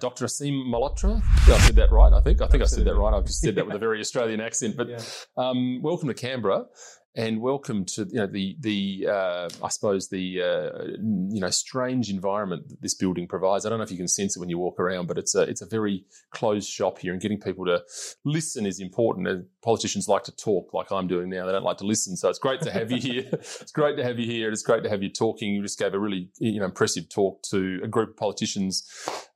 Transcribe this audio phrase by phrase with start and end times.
[0.00, 0.26] Dr.
[0.26, 1.20] Aseem Malhotra.
[1.48, 2.40] Yeah, I said that right, I think.
[2.40, 2.62] I think Absolutely.
[2.62, 3.14] I said that right.
[3.14, 4.76] I've just said that with a very Australian accent.
[4.76, 5.00] But yeah.
[5.36, 6.66] um, welcome to Canberra
[7.14, 12.10] and welcome to you know the the uh, I suppose the uh, you know strange
[12.10, 13.64] environment that this building provides.
[13.64, 15.42] I don't know if you can sense it when you walk around, but it's a
[15.42, 17.82] it's a very closed shop here, and getting people to
[18.24, 19.26] listen is important.
[19.26, 21.46] And politicians like to talk, like I'm doing now.
[21.46, 23.28] They don't like to listen, so it's great to have you here.
[23.32, 24.50] it's great to have you here.
[24.50, 25.54] It's great to have you talking.
[25.54, 28.88] You just gave a really you know impressive talk to a group of politicians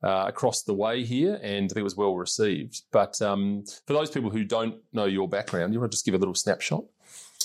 [0.02, 2.82] uh, across the way here, and I think it was well received.
[2.93, 6.14] But um, for those people who don't know your background, you want to just give
[6.14, 6.84] a little snapshot.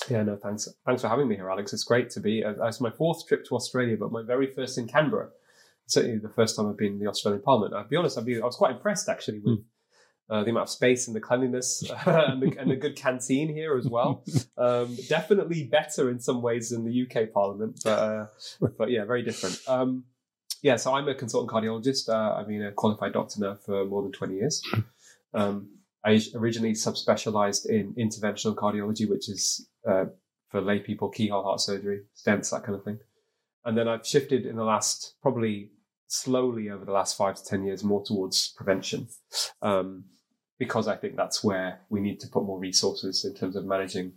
[0.10, 0.68] Yeah, no, thanks.
[0.86, 1.74] Thanks for having me here, Alex.
[1.74, 2.44] It's great to be.
[2.44, 5.30] Uh, it's my fourth trip to Australia, but my very first in Canberra.
[5.88, 7.74] Certainly the first time I've been in the Australian Parliament.
[7.74, 9.64] I'll be honest, I've been, I was quite impressed actually with mm.
[10.30, 13.78] uh, the amount of space and the cleanliness and, the, and, the, good canteen here
[13.78, 14.24] as well.
[14.58, 18.26] Um, definitely better in some ways than the UK Parliament, but, uh,
[18.78, 19.62] but yeah, very different.
[19.68, 20.06] Um,
[20.64, 22.10] yeah, so I'm a consultant cardiologist.
[22.10, 24.64] Uh, I've been a qualified doctor now for more than 20 years.
[25.34, 25.77] Um,
[26.08, 30.06] I originally subspecialized in interventional cardiology, which is uh,
[30.50, 33.00] for lay people, keyhole heart surgery, stents, that kind of thing.
[33.66, 35.72] And then I've shifted in the last, probably
[36.08, 39.10] slowly over the last five to 10 years, more towards prevention.
[39.62, 40.06] Um,
[40.58, 44.14] because I think that's where we need to put more resources in terms of managing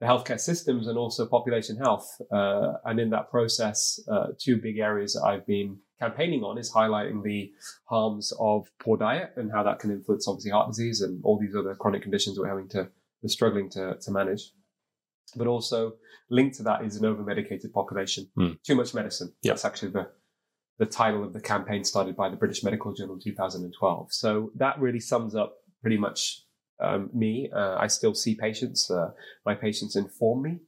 [0.00, 2.20] the healthcare systems and also population health.
[2.30, 6.72] Uh, and in that process, uh, two big areas that I've been campaigning on is
[6.72, 7.52] highlighting the
[7.84, 11.54] harms of poor diet and how that can influence obviously heart disease and all these
[11.56, 12.88] other chronic conditions we're having to,
[13.22, 14.52] we're struggling to, to manage.
[15.36, 15.94] But also
[16.30, 18.62] linked to that is an over medicated population, mm.
[18.62, 19.32] too much medicine.
[19.42, 19.52] Yep.
[19.52, 20.08] That's actually the,
[20.78, 24.12] the title of the campaign started by the British Medical Journal in 2012.
[24.12, 26.42] So that really sums up pretty much
[26.80, 27.50] um, me.
[27.54, 28.90] Uh, I still see patients.
[28.90, 29.10] Uh,
[29.44, 30.58] my patients inform me.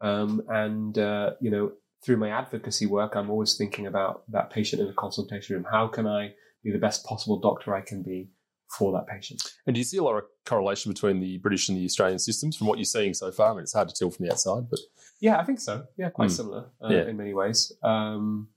[0.00, 1.72] Um, and, uh, you know,
[2.04, 5.66] through my advocacy work, I'm always thinking about that patient in the consultation room.
[5.70, 6.32] How can I
[6.62, 8.30] be the best possible doctor I can be
[8.76, 9.42] for that patient?
[9.66, 12.56] And do you see a lot of correlation between the British and the Australian systems
[12.56, 13.50] from what you're seeing so far?
[13.50, 14.80] I mean, it's hard to tell from the outside, but
[15.20, 15.84] yeah, I think so.
[15.96, 16.36] Yeah, quite mm.
[16.36, 17.06] similar uh, yeah.
[17.06, 17.72] in many ways.
[17.82, 18.48] Um,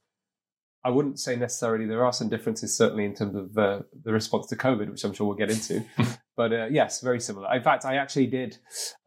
[0.84, 4.48] I wouldn't say necessarily there are some differences, certainly in terms of uh, the response
[4.48, 5.86] to COVID, which I'm sure we'll get into.
[6.36, 7.54] but uh, yes, very similar.
[7.56, 8.58] In fact, I actually did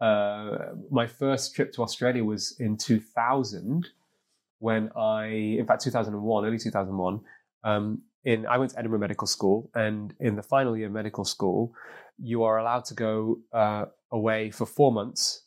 [0.01, 0.59] uh,
[0.91, 3.89] my first trip to Australia was in 2000
[4.59, 7.21] when I, in fact, 2001, early 2001.
[7.65, 11.25] Um, in I went to Edinburgh Medical School, and in the final year of medical
[11.25, 11.75] school,
[12.19, 15.45] you are allowed to go uh, away for four months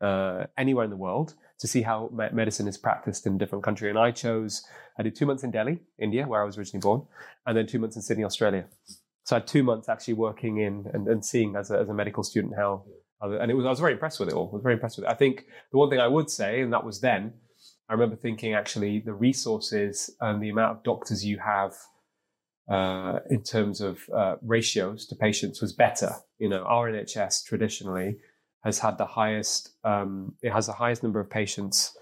[0.00, 3.88] uh, anywhere in the world to see how medicine is practiced in different country.
[3.88, 4.64] And I chose,
[4.98, 7.02] I did two months in Delhi, India, where I was originally born,
[7.46, 8.66] and then two months in Sydney, Australia.
[9.24, 11.94] So I had two months actually working in and, and seeing as a, as a
[11.94, 12.84] medical student how,
[13.20, 14.48] and it was, I was very impressed with it all.
[14.52, 15.10] I was very impressed with it.
[15.10, 17.34] I think the one thing I would say, and that was then,
[17.92, 21.74] I remember thinking actually the resources and the amount of doctors you have
[22.66, 26.14] uh, in terms of uh, ratios to patients was better.
[26.38, 28.16] You know, our NHS traditionally
[28.64, 31.94] has had the highest, um, it has the highest number of patients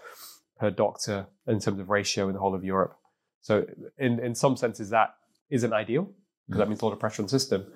[0.60, 2.96] per doctor in terms of ratio in the whole of Europe.
[3.40, 3.66] So,
[3.98, 5.16] in, in some senses, that
[5.50, 6.08] isn't ideal
[6.46, 6.68] because that mm.
[6.68, 7.66] means a lot of pressure on the system.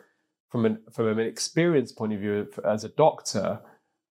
[0.50, 3.60] From an, from an experience point of view, as a doctor,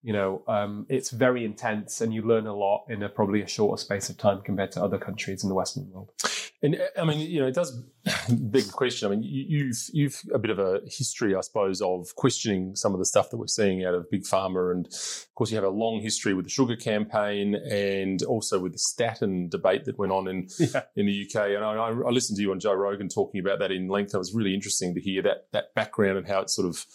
[0.04, 3.48] you know, um, it's very intense and you learn a lot in a probably a
[3.48, 6.12] shorter space of time compared to other countries in the Western world.
[6.64, 7.72] And uh, I mean, you know, it does
[8.30, 9.08] beg the question.
[9.08, 13.00] I mean, you've you've a bit of a history, I suppose, of questioning some of
[13.00, 15.70] the stuff that we're seeing out of big pharma, and of course, you have a
[15.70, 20.28] long history with the sugar campaign, and also with the statin debate that went on
[20.30, 20.84] in yeah.
[20.96, 21.50] in the UK.
[21.50, 24.16] And I, I, listened to you on Joe Rogan talking about that in length.
[24.16, 26.86] It was really interesting to hear that that background and how it sort of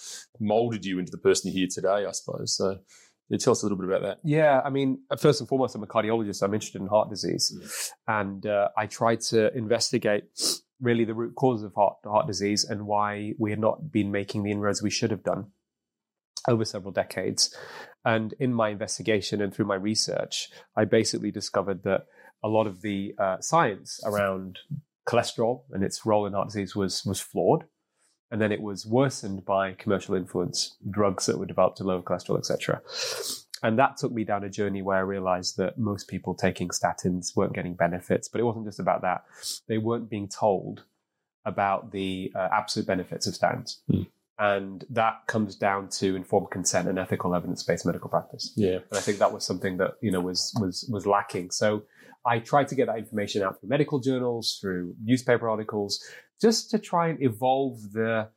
[0.40, 2.06] molded you into the person you hear today.
[2.06, 2.78] I suppose so.
[3.28, 4.18] Yeah, tell us a little bit about that.
[4.24, 6.42] Yeah, I mean, first and foremost, I'm a cardiologist.
[6.42, 7.90] I'm interested in heart disease, mm.
[8.06, 10.24] and uh, I try to investigate
[10.80, 14.44] really the root causes of heart heart disease and why we had not been making
[14.44, 15.46] the inroads we should have done
[16.46, 17.54] over several decades.
[18.04, 22.06] And in my investigation and through my research, I basically discovered that
[22.42, 24.58] a lot of the uh, science around
[25.06, 27.64] cholesterol and its role in heart disease was was flawed
[28.30, 32.38] and then it was worsened by commercial influence, drugs that were developed to lower cholesterol,
[32.38, 32.82] etc.
[33.62, 37.34] And that took me down a journey where I realized that most people taking statins
[37.34, 39.24] weren't getting benefits, but it wasn't just about that.
[39.66, 40.84] They weren't being told
[41.44, 43.80] about the uh, absolute benefits of statins.
[43.90, 44.06] Mm.
[44.38, 48.52] And that comes down to informed consent and ethical evidence-based medical practice.
[48.54, 48.74] Yeah.
[48.74, 51.50] And I think that was something that, you know, was, was, was lacking.
[51.50, 51.82] So
[52.24, 56.04] I tried to get that information out through medical journals, through newspaper articles,
[56.40, 58.28] just to try and evolve the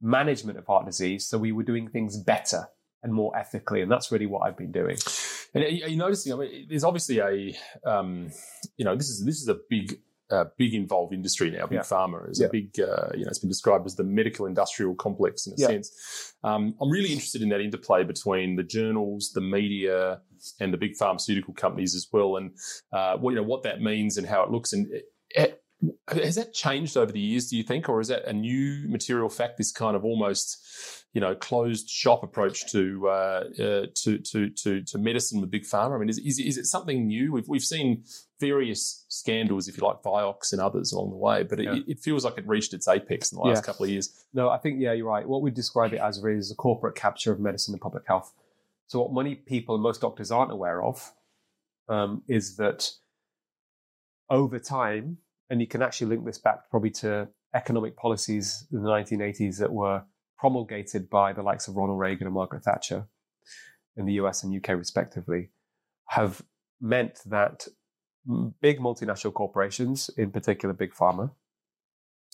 [0.00, 2.68] management of heart disease so we were doing things better
[3.02, 3.80] and more ethically.
[3.82, 4.96] And that's really what I've been doing.
[5.54, 6.32] And are you noticing?
[6.32, 7.54] I mean, there's obviously a,
[7.86, 8.30] um,
[8.76, 11.66] you know, this is this is a big uh, big involved industry now.
[11.66, 11.80] Big Yeah.
[11.82, 12.46] pharma is Yeah.
[12.46, 15.56] a big, uh, you know, it's been described as the medical industrial complex in a
[15.58, 15.66] Yeah.
[15.66, 16.34] sense.
[16.42, 20.22] Um, I'm really interested in that interplay between the journals, the media,
[20.60, 22.52] and the big pharmaceutical companies as well, and
[22.92, 24.72] uh, what you know what that means and how it looks.
[24.72, 24.88] And
[25.38, 25.46] uh,
[26.08, 27.48] has that changed over the years?
[27.48, 29.56] Do you think, or is that a new material fact?
[29.56, 30.58] This kind of almost
[31.14, 35.62] you know closed shop approach to uh, uh, to, to to to medicine with big
[35.64, 35.94] pharma.
[35.94, 37.32] I mean, is, is is it something new?
[37.32, 38.04] We've we've seen
[38.40, 41.78] various scandals, if you like, Vioxx and others along the way, but it, Yeah.
[41.86, 43.62] it feels like it reached its apex in the last Yeah.
[43.62, 44.24] couple of years.
[44.34, 45.26] No, I think yeah, you're right.
[45.26, 48.34] What we describe it as really is a corporate capture of medicine and public health.
[48.88, 51.14] So what many people and most doctors aren't aware of
[51.88, 52.90] um, is that
[54.28, 55.18] over time,
[55.54, 59.72] and you can actually link this back probably to economic policies in the 1980s that
[59.72, 60.02] were
[60.36, 63.06] promulgated by the likes of Ronald Reagan and Margaret Thatcher
[63.96, 65.52] in the US and UK respectively,
[66.08, 66.42] have
[66.80, 67.68] meant that
[68.60, 71.30] big multinational corporations, in particular big pharma,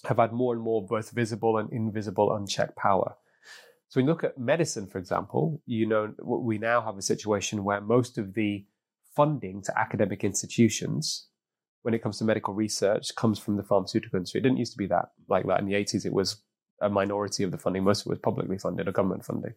[0.06, 3.16] have had more and more both visible and invisible unchecked power.
[3.88, 7.64] So when you look at medicine, for example, you know we now have a situation
[7.64, 8.64] where most of the
[9.14, 11.26] funding to academic institutions,
[11.82, 14.40] when it comes to medical research, comes from the pharmaceutical industry.
[14.40, 16.04] It didn't used to be that like that in the 80s.
[16.04, 16.42] It was
[16.80, 17.84] a minority of the funding.
[17.84, 19.54] Most of it was publicly funded or government funding.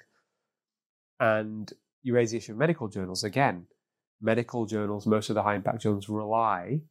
[1.20, 1.72] And
[2.02, 3.68] you raise the issue of medical journals again.
[4.22, 6.81] Medical journals, most of the high impact journals rely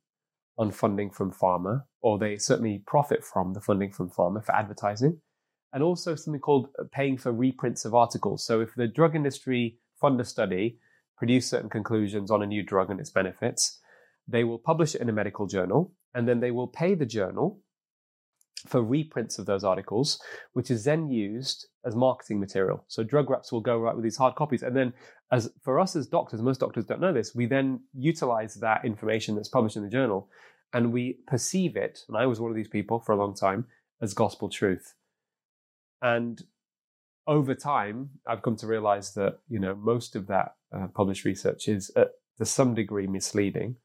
[0.59, 5.19] on funding from pharma, or they certainly profit from the funding from pharma for advertising,
[5.73, 8.45] and also something called uh, paying for reprints of articles.
[8.45, 10.79] So if the drug industry fund a study,
[11.17, 13.81] produce certain conclusions on a new drug and its benefits,
[14.29, 17.61] they will publish it in a medical journal, and then they will pay the journal
[18.67, 20.21] for reprints of those articles,
[20.53, 22.85] which is then used as marketing material.
[22.87, 24.93] So drug reps will go right with these hard copies, and then
[25.33, 29.35] as for us as doctors, most doctors don't know this, we then utilize that information
[29.35, 30.29] that's published in the journal,
[30.73, 32.01] and we perceive it.
[32.09, 33.67] And I was one of these people for a long time
[34.01, 34.95] as gospel truth.
[36.03, 36.43] And
[37.27, 41.69] over time, I've come to realize that you know most of that uh, published research
[41.69, 42.07] is uh,
[42.39, 43.77] to some degree misleading.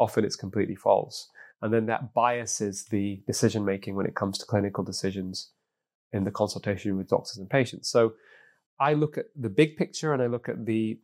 [0.00, 1.28] Often it's completely false,
[1.62, 5.52] and then that biases the decision making when it comes to clinical decisions
[6.12, 7.88] in the consultation with doctors and patients.
[7.88, 8.14] So
[8.80, 10.98] I look at the big picture and I look at the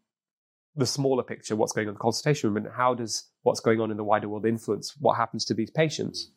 [0.79, 3.81] the smaller picture, what's going on in the consultation room, and how does what's going
[3.81, 6.33] on in the wider world influence what happens to these patients.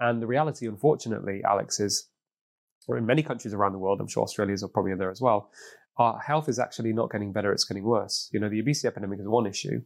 [0.00, 2.08] And the reality, unfortunately, Alex, is
[2.86, 5.50] or in many countries around the world, I'm sure Australia's are probably there as well,
[5.96, 8.28] our health is actually not getting better, it's getting worse.
[8.32, 9.82] You know, the obesity epidemic is one issue.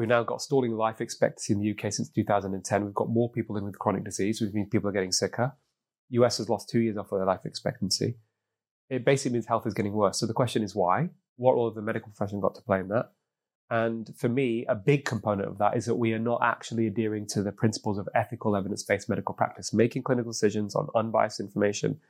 [0.00, 2.84] We've now got stalling life expectancy in the UK since 2010.
[2.86, 5.52] We've got more people living with chronic disease, which means people are getting sicker.
[6.08, 8.14] US has lost two years off of their life expectancy.
[8.88, 10.18] It basically means health is getting worse.
[10.18, 11.10] So the question is why?
[11.36, 13.12] What role have the medical profession got to play in that?
[13.70, 17.26] And for me, a big component of that is that we are not actually adhering
[17.28, 22.00] to the principles of ethical evidence based medical practice, making clinical decisions on unbiased information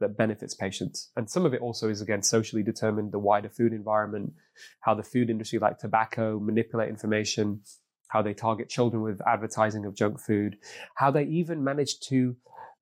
[0.00, 1.10] that benefits patients.
[1.16, 4.32] And some of it also is, again, socially determined, the wider food environment,
[4.80, 7.60] how the food industry, like tobacco, manipulate information,
[8.08, 10.56] how they target children with advertising of junk food,
[10.94, 12.36] how they even manage to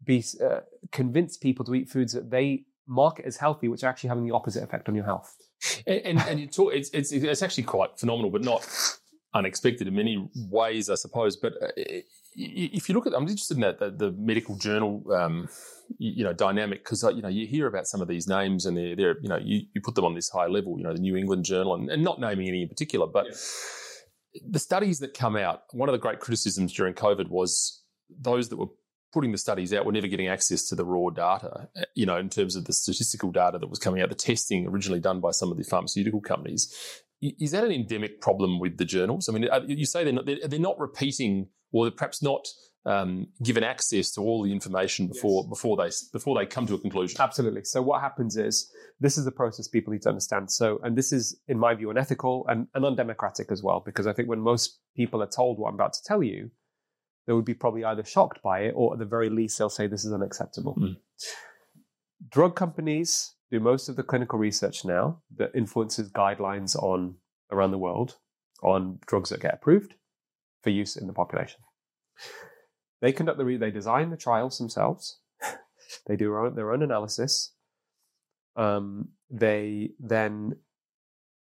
[0.04, 0.60] be uh,
[0.92, 4.34] convince people to eat foods that they market as healthy, which are actually having the
[4.34, 5.36] opposite effect on your health.
[5.86, 8.66] And, and, and you talk, it's, it's, it's actually quite phenomenal, but not
[9.34, 11.36] unexpected in many ways, I suppose.
[11.36, 11.68] But uh,
[12.36, 15.48] if you look at, I'm interested in that the, the medical journal, um,
[15.98, 18.94] you know, dynamic because you know you hear about some of these names and they're,
[18.94, 21.16] they're you know you, you put them on this high level, you know, the New
[21.16, 24.40] England Journal, and, and not naming any in particular, but yeah.
[24.48, 25.62] the studies that come out.
[25.72, 28.66] One of the great criticisms during COVID was those that were
[29.12, 32.28] putting the studies out were never getting access to the raw data, you know, in
[32.28, 35.50] terms of the statistical data that was coming out, the testing originally done by some
[35.50, 36.72] of the pharmaceutical companies.
[37.20, 39.28] Is that an endemic problem with the journals?
[39.28, 42.46] I mean, you say they're not, they're not repeating, or they're perhaps not
[42.86, 45.48] um, given access to all the information before yes.
[45.50, 47.20] before they before they come to a conclusion.
[47.20, 47.64] Absolutely.
[47.64, 50.50] So what happens is this is the process people need to understand.
[50.50, 54.14] So, and this is, in my view, unethical and, and undemocratic as well, because I
[54.14, 56.50] think when most people are told what I'm about to tell you,
[57.30, 59.86] they would be probably either shocked by it or at the very least they'll say
[59.86, 60.74] this is unacceptable.
[60.74, 60.96] Mm.
[62.28, 67.14] Drug companies do most of the clinical research now that influences guidelines on
[67.52, 68.16] around the world
[68.64, 69.94] on drugs that get approved
[70.64, 71.60] for use in the population.
[73.00, 75.20] They conduct the re- they design the trials themselves.
[76.08, 77.52] they do their own, their own analysis.
[78.56, 80.56] Um, they then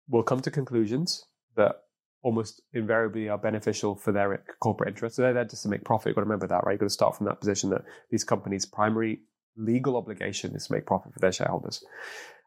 [0.07, 1.25] will come to conclusions
[1.57, 1.82] that
[2.23, 5.17] almost invariably are beneficial for their corporate interests.
[5.17, 6.07] So they're there just to make profit.
[6.07, 6.73] You've got to remember that, right?
[6.73, 9.21] You've got to start from that position that these companies' primary
[9.55, 11.83] legal obligation is to make profit for their shareholders.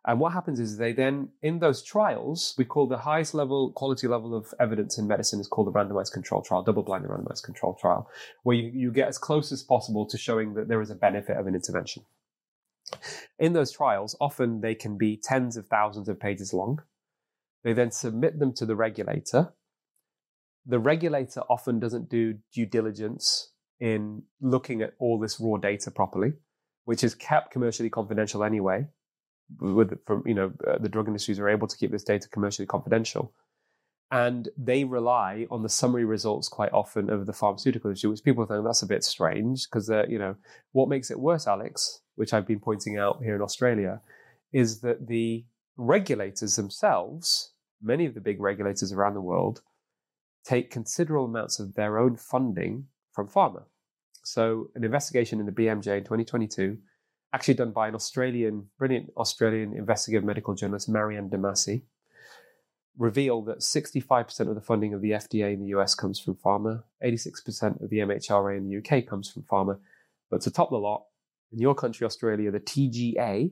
[0.06, 4.06] And what happens is they then, in those trials, we call the highest level, quality
[4.06, 7.76] level of evidence in medicine is called the randomized control trial, double blind randomized control
[7.80, 8.09] trial,
[8.45, 11.37] where you, you get as close as possible to showing that there is a benefit
[11.37, 12.04] of an intervention.
[13.40, 16.83] In those trials, often they can be tens of thousands of pages long.
[17.64, 19.54] They then submit them to the regulator.
[20.66, 26.32] The regulator often doesn't do due diligence in looking at all this raw data properly,
[26.85, 28.87] which is kept commercially confidential anyway
[29.61, 32.66] with from you know uh, the drug industries are able to keep this data commercially
[32.66, 33.32] confidential.
[34.11, 38.46] And they rely on the summary results quite often of the pharmaceutical industry which people
[38.46, 40.37] think that's a bit strange because you know
[40.73, 44.00] what makes it worse alex which i've been pointing out here in australia
[44.52, 45.44] is that the
[45.76, 49.61] regulators themselves many of the big regulators around the world
[50.46, 53.64] take considerable amounts of their own funding from pharma
[54.22, 56.78] so an investigation in the bmj in 2022
[57.32, 61.82] actually done by an Australian, brilliant Australian investigative medical journalist, Maryanne Demasi,
[62.98, 66.82] revealed that 65% of the funding of the FDA in the US comes from pharma,
[67.04, 69.78] 86% of the MHRA in the UK comes from pharma.
[70.30, 71.04] But to top the lot,
[71.52, 73.50] in your country, Australia, the TGA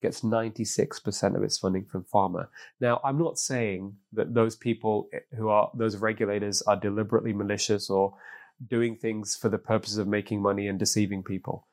[0.00, 2.48] gets 96% of its funding from pharma.
[2.80, 8.14] Now, I'm not saying that those people who are, those regulators are deliberately malicious or
[8.66, 11.66] doing things for the purposes of making money and deceiving people.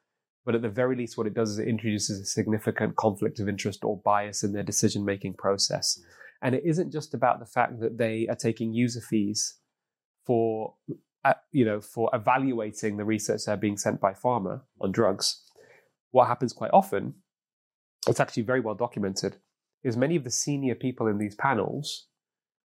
[0.46, 3.50] But at the very least, what it does is it introduces a significant conflict of
[3.50, 6.00] interest or bias in their decision making process.
[6.42, 9.56] And it isn't just about the fact that they are taking user fees
[10.26, 10.76] for,
[11.26, 15.44] uh, you know, for evaluating the research that are being sent by pharma on drugs.
[16.12, 17.16] What happens quite often,
[18.08, 19.38] it's actually very well documented,
[19.84, 22.08] is many of the senior people in these panels,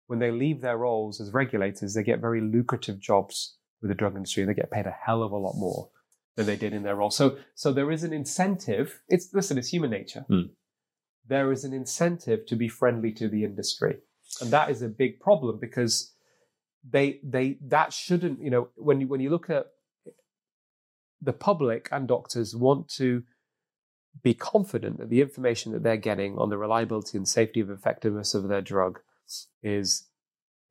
[0.06, 4.14] when they leave their roles as regulators, they get very lucrative jobs with the drug
[4.14, 5.90] industry and they get paid a hell of a lot more
[6.36, 7.10] than they did in their role.
[7.10, 9.00] So, so there is an incentive.
[9.08, 10.24] It's listen, it's human nature.
[10.30, 10.50] Mm.
[11.26, 13.98] There is an incentive to be friendly to the industry,
[14.40, 16.12] and that is a big problem because
[16.88, 19.66] they they that shouldn't you know when you when you look at
[21.20, 23.22] the public and doctors want to
[24.22, 28.34] be confident that the information that they're getting on the reliability and safety of effectiveness
[28.34, 29.00] of their drug
[29.62, 30.08] is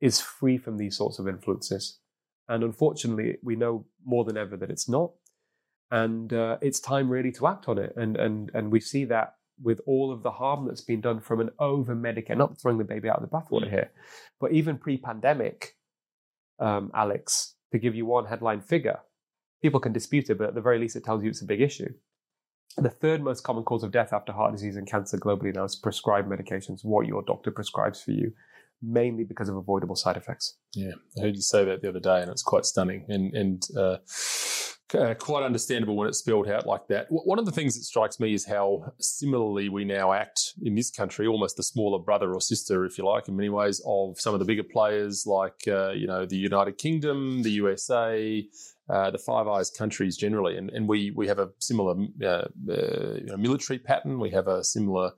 [0.00, 1.98] is free from these sorts of influences.
[2.48, 5.12] And unfortunately, we know more than ever that it's not
[5.92, 7.92] and uh, it's time really to act on it.
[7.96, 11.40] And and and we see that with all of the harm that's been done from
[11.40, 13.70] an over medicate, not throwing the baby out of the bathwater mm.
[13.70, 13.90] here,
[14.40, 15.76] but even pre-pandemic,
[16.58, 19.00] um, Alex, to give you one headline figure,
[19.60, 21.60] people can dispute it, but at the very least, it tells you it's a big
[21.60, 21.92] issue.
[22.76, 25.76] The third most common cause of death after heart disease and cancer globally now is
[25.76, 28.32] prescribed medications, what your doctor prescribes for you,
[28.82, 30.56] mainly because of avoidable side effects.
[30.74, 33.04] Yeah, I heard you say that the other day, and it's quite stunning.
[33.08, 33.96] And and uh,
[34.94, 37.06] uh, quite understandable when it's spelled out like that.
[37.08, 40.90] One of the things that strikes me is how similarly we now act in this
[40.90, 44.34] country, almost the smaller brother or sister, if you like, in many ways, of some
[44.34, 48.44] of the bigger players like uh, you know the United Kingdom, the USA,
[48.92, 53.14] uh, the Five Eyes countries generally, and, and we we have a similar uh, uh,
[53.14, 54.20] you know, military pattern.
[54.20, 55.12] We have a similar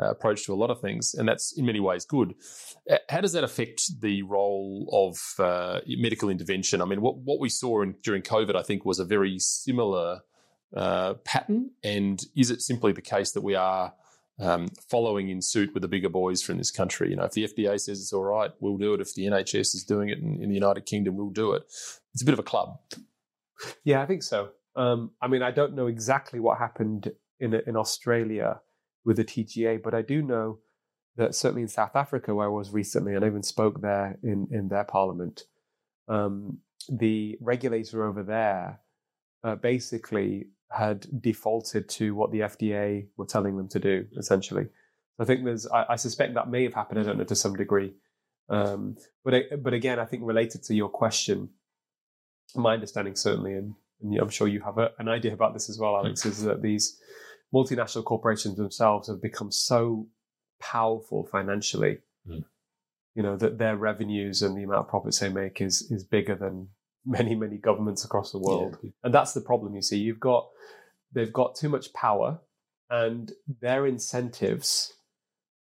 [0.00, 2.34] uh, approach to a lot of things, and that's in many ways good.
[3.08, 5.18] How does that affect the role of
[5.88, 6.80] medical intervention?
[6.80, 10.20] I mean, what what we saw in, during COVID, I think, was a very similar
[11.24, 11.70] pattern.
[11.82, 13.92] And is it simply the case that we are
[14.38, 17.10] um, following in suit with the bigger boys from this country.
[17.10, 19.00] You know, if the FDA says it's all right, we'll do it.
[19.00, 21.62] If the NHS is doing it in, in the United Kingdom, we'll do it.
[22.12, 22.78] It's a bit of a club.
[23.84, 24.50] Yeah, I think so.
[24.74, 27.10] Um, I mean, I don't know exactly what happened
[27.40, 28.60] in in Australia
[29.04, 30.58] with the TGA, but I do know
[31.16, 34.48] that certainly in South Africa, where I was recently, and I even spoke there in
[34.50, 35.44] in their parliament,
[36.08, 36.58] um,
[36.88, 38.80] the regulator over there
[39.44, 44.66] uh, basically had defaulted to what the FDA were telling them to do, essentially.
[45.18, 47.00] I think there's, I, I suspect that may have happened.
[47.00, 47.94] I don't know to some degree,
[48.48, 51.50] um, but but again, I think related to your question,
[52.54, 55.78] my understanding certainly, and, and I'm sure you have a, an idea about this as
[55.78, 56.26] well, Alex, mm.
[56.26, 56.98] is that these
[57.54, 60.06] multinational corporations themselves have become so
[60.60, 61.98] powerful financially.
[62.28, 62.44] Mm.
[63.14, 66.34] You know that their revenues and the amount of profits they make is is bigger
[66.34, 66.68] than
[67.06, 68.90] many many governments across the world, yeah.
[69.04, 69.74] and that's the problem.
[69.74, 70.48] You see, you've got
[71.12, 72.40] they've got too much power,
[72.90, 74.92] and their incentives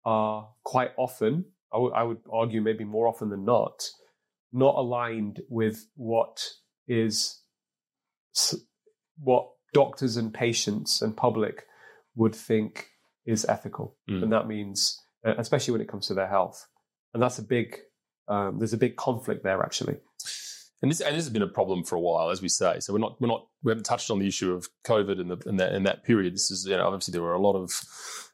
[0.03, 3.87] are quite often, I, w- I would argue, maybe more often than not,
[4.51, 6.43] not aligned with what
[6.87, 7.41] is
[9.17, 11.65] what doctors and patients and public
[12.15, 12.89] would think
[13.25, 14.21] is ethical, mm.
[14.21, 16.67] and that means, uh, especially when it comes to their health,
[17.13, 17.77] and that's a big.
[18.27, 19.97] Um, there's a big conflict there, actually.
[20.81, 22.79] And this, and this has been a problem for a while, as we say.
[22.79, 25.37] So we're not, we're not, we haven't touched on the issue of COVID in the
[25.45, 26.33] in that in that period.
[26.33, 27.71] This is, you know, obviously there were a lot of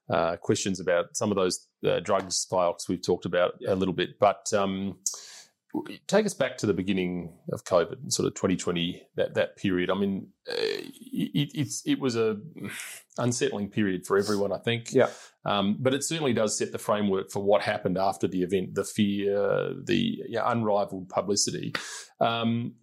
[0.09, 4.17] uh, questions about some of those uh, drugs, Vioxx, we've talked about a little bit.
[4.19, 4.97] But um,
[6.07, 9.89] take us back to the beginning of COVID, sort of 2020, that, that period.
[9.89, 12.37] I mean, uh, it, it's, it was a
[13.17, 14.91] unsettling period for everyone, I think.
[14.91, 15.09] Yeah.
[15.45, 18.83] Um, but it certainly does set the framework for what happened after the event, the
[18.83, 21.73] fear, the unrivaled publicity.
[22.19, 22.73] Um,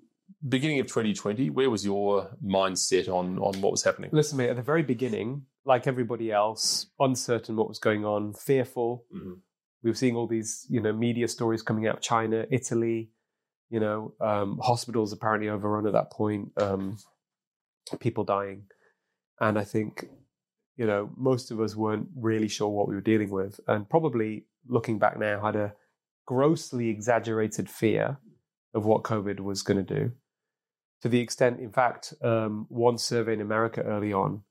[0.47, 4.11] beginning of 2020, where was your mindset on on what was happening?
[4.13, 9.05] Listen, mate, at the very beginning, like everybody else, uncertain what was going on, fearful.
[9.15, 9.33] Mm-hmm.
[9.87, 13.11] We were seeing all these, you know, media stories coming out of China, Italy,
[13.71, 16.99] you know, um, hospitals apparently overrun at that point, um,
[18.01, 18.65] people dying.
[19.39, 20.09] And I think,
[20.77, 23.61] you know, most of us weren't really sure what we were dealing with.
[23.69, 25.75] And probably looking back now, had a
[26.27, 28.19] grossly exaggerated fear
[28.75, 30.11] of what COVID was going to do
[31.03, 34.43] to the extent, in fact, um, one survey in America early on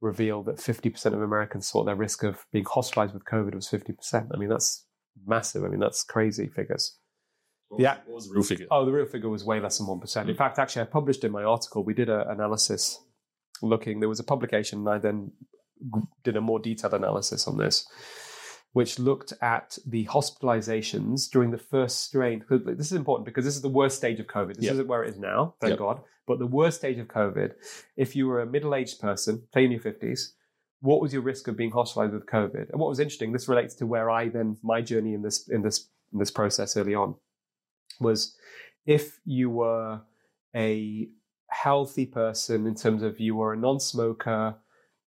[0.00, 4.28] revealed that 50% of Americans thought their risk of being hospitalized with COVID was 50%.
[4.32, 4.86] I mean, that's
[5.26, 5.64] massive.
[5.64, 6.96] I mean, that's crazy figures.
[7.68, 7.96] What, yeah.
[8.06, 8.66] what was the real figure?
[8.70, 10.00] Oh, the real figure was way less than 1%.
[10.00, 10.28] Mm.
[10.28, 12.98] In fact, actually, I published in my article, we did an analysis
[13.62, 15.32] looking, there was a publication, and I then
[16.24, 17.86] did a more detailed analysis on this
[18.72, 22.44] which looked at the hospitalizations during the first strain.
[22.48, 24.54] This is important because this is the worst stage of COVID.
[24.56, 24.74] This yep.
[24.74, 25.78] isn't where it is now, thank yep.
[25.78, 26.00] God.
[26.26, 27.54] But the worst stage of COVID,
[27.96, 30.32] if you were a middle aged person, say in your 50s,
[30.80, 32.70] what was your risk of being hospitalized with COVID?
[32.70, 35.62] And what was interesting, this relates to where I then, my journey in this, in
[35.62, 37.16] this, in this process early on,
[37.98, 38.36] was
[38.86, 40.00] if you were
[40.54, 41.08] a
[41.48, 44.54] healthy person in terms of you were a non smoker,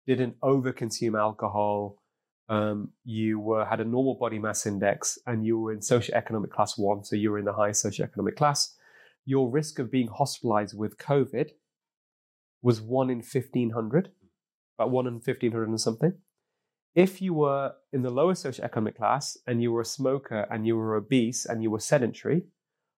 [0.06, 1.99] didn't overconsume alcohol,
[2.50, 6.76] um, you were, had a normal body mass index and you were in socioeconomic class
[6.76, 8.74] one, so you were in the highest socioeconomic class,
[9.24, 11.50] your risk of being hospitalized with COVID
[12.60, 14.10] was one in 1500,
[14.76, 16.12] about one in 1500 and something.
[16.96, 20.76] If you were in the lower socioeconomic class and you were a smoker and you
[20.76, 22.42] were obese and you were sedentary,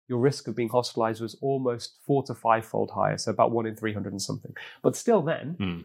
[0.09, 3.67] your risk of being hospitalized was almost four to five fold higher, so about one
[3.67, 4.55] in 300 and something.
[4.81, 5.85] But still, then, mm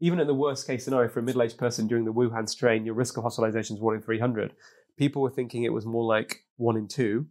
[0.00, 2.84] even in the worst case scenario for a middle aged person during the Wuhan strain,
[2.84, 4.54] your risk of hospitalization is one in 300.
[4.96, 7.26] People were thinking it was more like one in two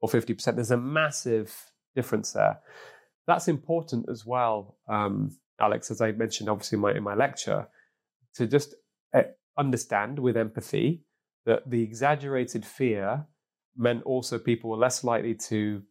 [0.00, 0.54] or 50%.
[0.54, 1.54] There's a massive
[1.94, 2.58] difference there.
[3.26, 7.68] That's important as well, um, Alex, as I mentioned obviously in my, in my lecture,
[8.34, 8.74] to just
[9.14, 9.22] uh,
[9.56, 11.04] understand with empathy
[11.46, 13.26] that the exaggerated fear
[13.76, 15.82] meant also people were less likely to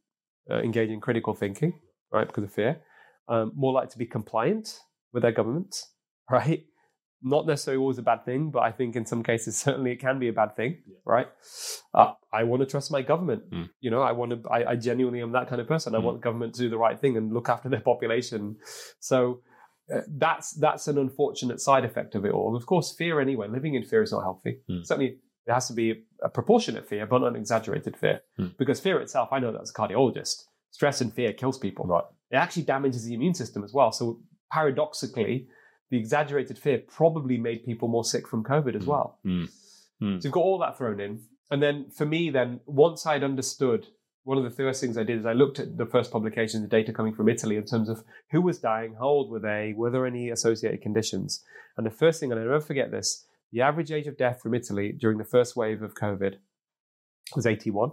[0.50, 1.80] uh, engage in critical thinking,
[2.12, 2.82] right, because of fear,
[3.30, 4.80] um, more likely to be compliant
[5.14, 5.94] with their governments
[6.32, 6.66] right?
[7.24, 10.20] Not necessarily always a bad thing, but I think in some cases certainly it can
[10.20, 10.98] be a bad thing, yeah.
[11.06, 11.28] right?
[11.94, 13.50] Uh, I want to trust my government.
[13.52, 13.70] Mm.
[13.80, 14.50] You know, I want to.
[14.50, 15.96] I, I, genuinely am that kind of person.
[15.96, 16.04] I mm.
[16.04, 18.58] want government to do the right thing and look after their population.
[19.00, 19.42] So
[19.94, 22.56] uh, that's that's an unfortunate side effect of it all.
[22.56, 23.48] Of course, fear anyway.
[23.48, 24.60] Living in fear is not healthy.
[24.70, 24.86] Mm.
[24.86, 28.22] Certainly, there has to be a proportionate fear, but not an exaggerated fear.
[28.40, 28.58] Mm.
[28.58, 31.86] Because fear itself, I know that as a cardiologist, stress and fear kills people.
[31.86, 32.04] Right.
[32.30, 33.92] It actually damages the immune system as well.
[33.92, 34.20] So
[34.52, 35.48] paradoxically,
[35.90, 38.88] the exaggerated fear probably made people more sick from COVID as mm.
[38.88, 39.20] well.
[39.26, 39.50] Mm.
[40.02, 40.22] Mm.
[40.22, 41.22] So you've got all that thrown in.
[41.50, 43.88] And then for me, then once I'd understood,
[44.24, 46.68] one of the first things I did is I looked at the first publications, the
[46.68, 49.90] data coming from Italy in terms of who was dying, how old were they, were
[49.90, 51.44] there any associated conditions.
[51.78, 54.54] And the first thing, and I'll never forget this, the average age of death from
[54.54, 56.36] Italy during the first wave of COVID
[57.36, 57.92] was 81.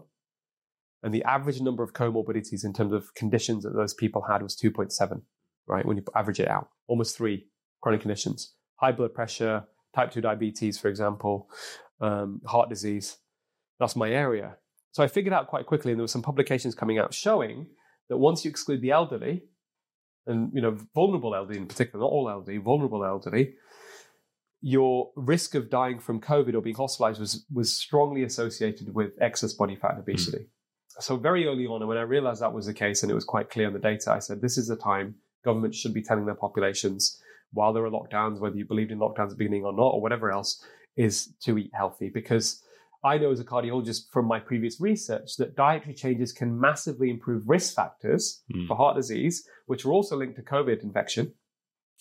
[1.04, 4.56] And the average number of comorbidities in terms of conditions that those people had was
[4.56, 5.22] 2.7,
[5.68, 5.86] right?
[5.86, 7.46] When you average it out, almost three
[7.84, 9.62] chronic conditions, high blood pressure,
[9.94, 11.50] type 2 diabetes, for example,
[12.00, 13.18] um, heart disease.
[13.78, 14.56] That's my area.
[14.92, 17.66] So I figured out quite quickly, and there were some publications coming out showing
[18.08, 19.42] that once you exclude the elderly,
[20.26, 23.54] and you know vulnerable elderly in particular, not all elderly, vulnerable elderly,
[24.62, 29.52] your risk of dying from COVID or being hospitalized was was strongly associated with excess
[29.52, 30.38] body fat and obesity.
[30.38, 30.48] Mm.
[31.00, 33.24] So very early on, and when I realized that was the case, and it was
[33.24, 36.24] quite clear in the data, I said this is the time governments should be telling
[36.24, 37.20] their populations
[37.54, 40.02] while there are lockdowns, whether you believed in lockdowns at the beginning or not, or
[40.02, 40.62] whatever else,
[40.96, 42.10] is to eat healthy.
[42.12, 42.62] Because
[43.04, 47.48] I know as a cardiologist from my previous research that dietary changes can massively improve
[47.48, 48.66] risk factors mm.
[48.66, 51.32] for heart disease, which are also linked to COVID infection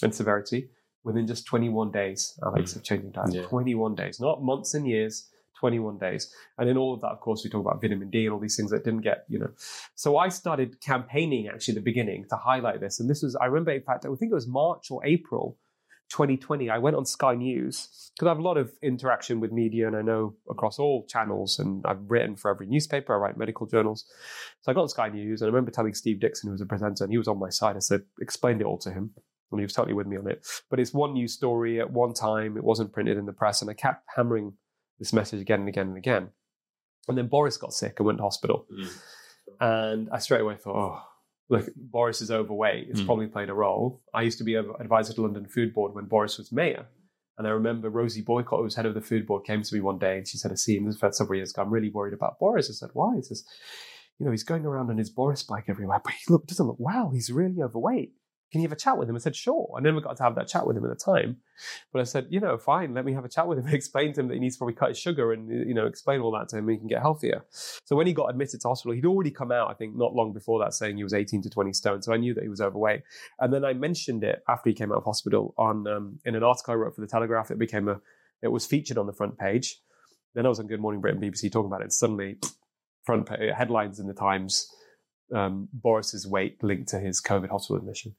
[0.01, 0.69] and severity
[1.03, 2.77] within just 21 days, Alex, mm.
[2.77, 3.33] of changing diet.
[3.33, 3.43] Yeah.
[3.43, 5.29] 21 days, not months and years,
[5.63, 6.29] 21 days.
[6.57, 8.57] And in all of that, of course, we talk about vitamin D and all these
[8.57, 9.51] things that didn't get, you know.
[9.95, 12.99] So I started campaigning actually at the beginning to highlight this.
[12.99, 15.57] And this was, I remember, in fact, I think it was March or April
[16.09, 16.69] 2020.
[16.69, 19.95] I went on Sky News because I have a lot of interaction with media and
[19.95, 24.03] I know across all channels and I've written for every newspaper, I write medical journals.
[24.59, 26.65] So I got on Sky News and I remember telling Steve Dixon, who was a
[26.65, 27.77] presenter, and he was on my side.
[27.77, 29.11] I said, explained it all to him.
[29.51, 30.45] and he was totally with me on it.
[30.69, 32.57] But it's one news story at one time.
[32.57, 34.53] It wasn't printed in the press, and I kept hammering
[34.99, 36.29] this message again and again and again.
[37.07, 38.89] And then Boris got sick and went to hospital, mm.
[39.59, 41.01] and I straight away thought, oh.
[41.49, 42.87] Look, Boris is overweight.
[42.89, 43.05] It's mm.
[43.05, 44.01] probably played a role.
[44.13, 46.87] I used to be an advisor to London Food Board when Boris was mayor.
[47.37, 49.81] And I remember Rosie Boycott, who was head of the food board, came to me
[49.81, 51.89] one day and she said, I see him, this was several years ago, I'm really
[51.89, 52.69] worried about Boris.
[52.69, 53.15] I said, why?
[53.15, 53.43] He says,
[54.19, 56.77] you know, he's going around on his Boris bike everywhere, but he look, doesn't look
[56.79, 57.11] well.
[57.11, 58.13] He's really overweight
[58.53, 59.15] can you have a chat with him?
[59.15, 59.73] I said, sure.
[59.75, 61.37] I never got to have that chat with him at the time.
[61.91, 64.21] But I said, you know, fine, let me have a chat with him explain to
[64.21, 66.49] him that he needs to probably cut his sugar and, you know, explain all that
[66.49, 67.43] to him and he can get healthier.
[67.49, 70.33] So when he got admitted to hospital, he'd already come out, I think, not long
[70.33, 72.03] before that saying he was 18 to 20 stone.
[72.03, 73.01] So I knew that he was overweight.
[73.39, 76.43] And then I mentioned it after he came out of hospital on um, in an
[76.43, 77.49] article I wrote for the Telegraph.
[77.49, 77.99] It became a,
[78.43, 79.79] it was featured on the front page.
[80.35, 81.85] Then I was on Good Morning Britain, BBC talking about it.
[81.85, 82.37] And suddenly,
[83.03, 84.67] front page, headlines in the Times,
[85.33, 88.15] um, Boris's weight linked to his COVID hospital admission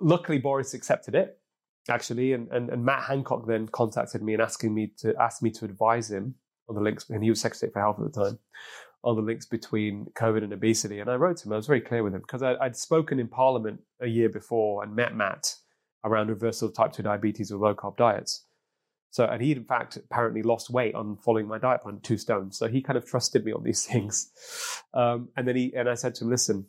[0.00, 1.40] luckily Boris accepted it
[1.88, 5.50] actually, and, and, and Matt Hancock then contacted me and asking me to ask me
[5.52, 6.34] to advise him
[6.68, 8.38] on the links, and he was Secretary for Health at the time,
[9.02, 11.00] on the links between COVID and obesity.
[11.00, 13.28] And I wrote to him, I was very clear with him because I'd spoken in
[13.28, 15.54] Parliament a year before and met Matt
[16.04, 18.44] around reversal of type 2 diabetes with low carb diets.
[19.10, 22.56] So, and he in fact apparently lost weight on following my diet plan, two stones.
[22.56, 24.30] So he kind of trusted me on these things.
[24.94, 26.66] Um, and then he, and I said to him, listen,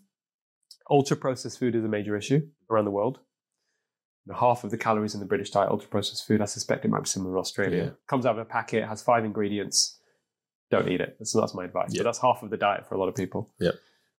[0.92, 3.20] ultra processed food is a major issue around the world.
[4.40, 7.04] Half of the calories in the British diet, ultra processed food, I suspect it might
[7.04, 7.84] be similar in Australia.
[7.84, 7.90] Yeah.
[8.08, 9.98] Comes out of a packet, has five ingredients.
[10.70, 11.16] Don't eat it.
[11.18, 11.90] That's, that's my advice.
[11.92, 12.00] Yeah.
[12.00, 13.52] But that's half of the diet for a lot of people.
[13.60, 13.72] Yeah.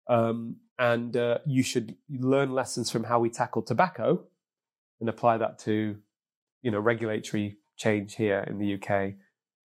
[0.08, 4.24] Um, and uh, you should learn lessons from how we tackle tobacco
[4.98, 5.96] and apply that to,
[6.62, 9.14] you know, regulatory change here in the UK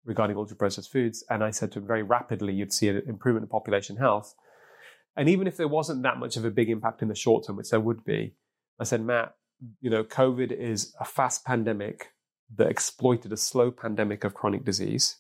[0.06, 1.24] regarding ultra processed foods.
[1.30, 4.36] And I said to him very rapidly, you'd see an improvement in population health
[5.18, 7.58] and even if there wasn't that much of a big impact in the short term,
[7.58, 8.36] which there would be,
[8.80, 9.34] I said, Matt,
[9.82, 12.12] you know, COVID is a fast pandemic
[12.56, 15.18] that exploited a slow pandemic of chronic disease.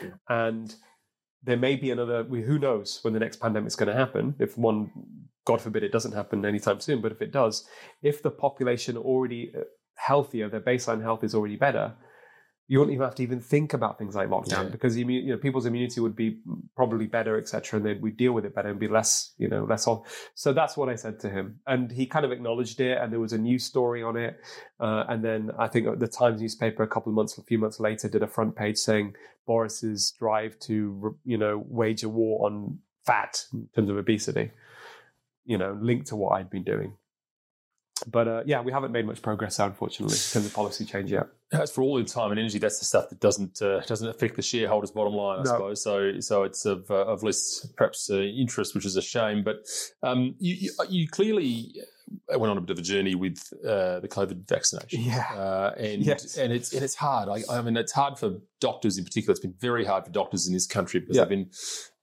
[0.00, 0.10] Yeah.
[0.28, 0.74] And
[1.42, 4.36] there may be another, who knows when the next pandemic is going to happen.
[4.38, 4.92] If one,
[5.44, 7.66] God forbid, it doesn't happen anytime soon, but if it does,
[8.02, 9.62] if the population already uh,
[9.96, 11.94] healthier, their baseline health is already better,
[12.72, 14.70] you wouldn't even have to even think about things like lockdown yeah.
[14.70, 16.38] because you know people's immunity would be
[16.74, 19.64] probably better, etc., and then we deal with it better and be less, you know,
[19.64, 20.00] less on.
[20.34, 22.96] So that's what I said to him, and he kind of acknowledged it.
[22.96, 24.40] And there was a news story on it,
[24.80, 27.78] uh, and then I think the Times newspaper a couple of months, a few months
[27.78, 32.78] later, did a front page saying Boris's drive to, you know, wage a war on
[33.04, 34.50] fat in terms of obesity,
[35.44, 36.94] you know, linked to what I'd been doing.
[38.06, 41.26] But uh, yeah, we haven't made much progress, unfortunately, in terms of policy change yet.
[41.52, 44.36] As for all in time and energy, that's the stuff that doesn't uh, doesn't affect
[44.36, 45.50] the shareholders' bottom line, I no.
[45.50, 45.82] suppose.
[45.82, 49.42] So so it's of uh, of less perhaps uh, interest, which is a shame.
[49.42, 49.66] But
[50.02, 51.74] um, you, you, you clearly
[52.28, 55.02] went on a bit of a journey with uh, the COVID vaccination.
[55.02, 56.36] Yeah, uh, and yes.
[56.36, 57.28] and it's and it's hard.
[57.28, 59.32] I, I, mean, it's hard for doctors in particular.
[59.32, 61.24] It's been very hard for doctors in this country because yeah.
[61.24, 61.50] they've been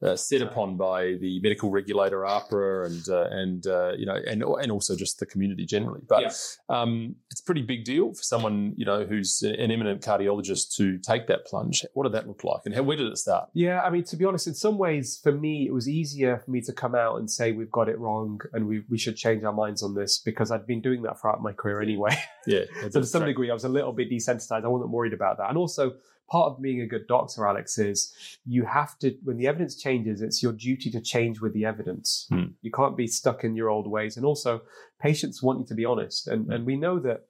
[0.01, 4.43] uh, set upon by the medical regulator AHPRA and uh, and uh, you know and
[4.43, 6.01] and also just the community generally.
[6.07, 6.31] But yeah.
[6.69, 10.97] um, it's a pretty big deal for someone you know who's an eminent cardiologist to
[10.99, 11.85] take that plunge.
[11.93, 13.49] What did that look like, and how, where did it start?
[13.53, 16.51] Yeah, I mean, to be honest, in some ways, for me, it was easier for
[16.51, 19.43] me to come out and say we've got it wrong and we we should change
[19.43, 22.17] our minds on this because I'd been doing that throughout my career anyway.
[22.47, 24.63] Yeah, so to some degree, I was a little bit desensitized.
[24.63, 25.95] I wasn't worried about that, and also
[26.29, 28.13] part of being a good doctor, Alex, is
[28.45, 32.27] you have to, when the evidence changes, it's your duty to change with the evidence.
[32.29, 32.51] Hmm.
[32.61, 34.17] You can't be stuck in your old ways.
[34.17, 34.61] And also,
[35.01, 36.27] patients want you to be honest.
[36.27, 37.25] And, and we know that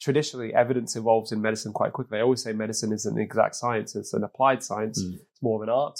[0.00, 2.18] traditionally evidence evolves in medicine quite quickly.
[2.18, 5.02] I always say medicine isn't an exact science, it's an applied science.
[5.02, 5.14] Hmm.
[5.14, 5.94] It's more of an art,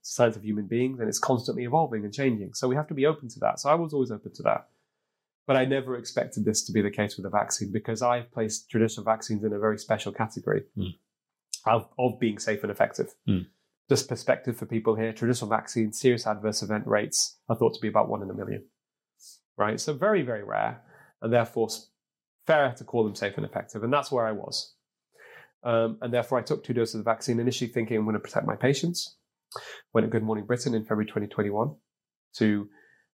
[0.00, 2.54] it's a science of human beings, and it's constantly evolving and changing.
[2.54, 3.60] So we have to be open to that.
[3.60, 4.68] So I was always open to that.
[5.46, 8.70] But I never expected this to be the case with a vaccine because I've placed
[8.70, 10.62] traditional vaccines in a very special category.
[10.76, 10.90] Hmm
[11.66, 13.14] of, of being safe and effective.
[13.28, 13.46] Mm.
[13.88, 17.88] Just perspective for people here, traditional vaccines, serious adverse event rates are thought to be
[17.88, 18.64] about one in a million,
[19.56, 19.80] right?
[19.80, 20.82] So very, very rare,
[21.20, 21.68] and therefore
[22.46, 23.82] fair to call them safe and effective.
[23.82, 24.74] And that's where I was.
[25.62, 28.20] Um, and therefore, I took two doses of the vaccine, initially thinking I'm going to
[28.20, 29.16] protect my patients.
[29.92, 31.74] Went to Good Morning Britain in February 2021
[32.36, 32.68] to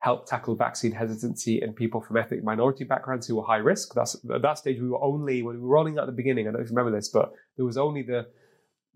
[0.00, 3.94] help tackle vaccine hesitancy in people from ethnic minority backgrounds who were high risk.
[3.94, 6.46] That's at that stage we were only when we were rolling out at the beginning.
[6.46, 8.26] I don't know if you remember this, but there was only the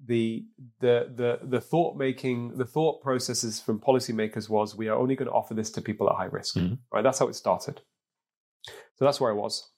[0.07, 0.45] the
[0.81, 5.29] the the the thought making the thought processes from policymakers was we are only going
[5.29, 6.57] to offer this to people at high risk.
[6.57, 6.75] Mm-hmm.
[6.93, 7.81] Right, that's how it started.
[8.97, 9.71] So that's where I was.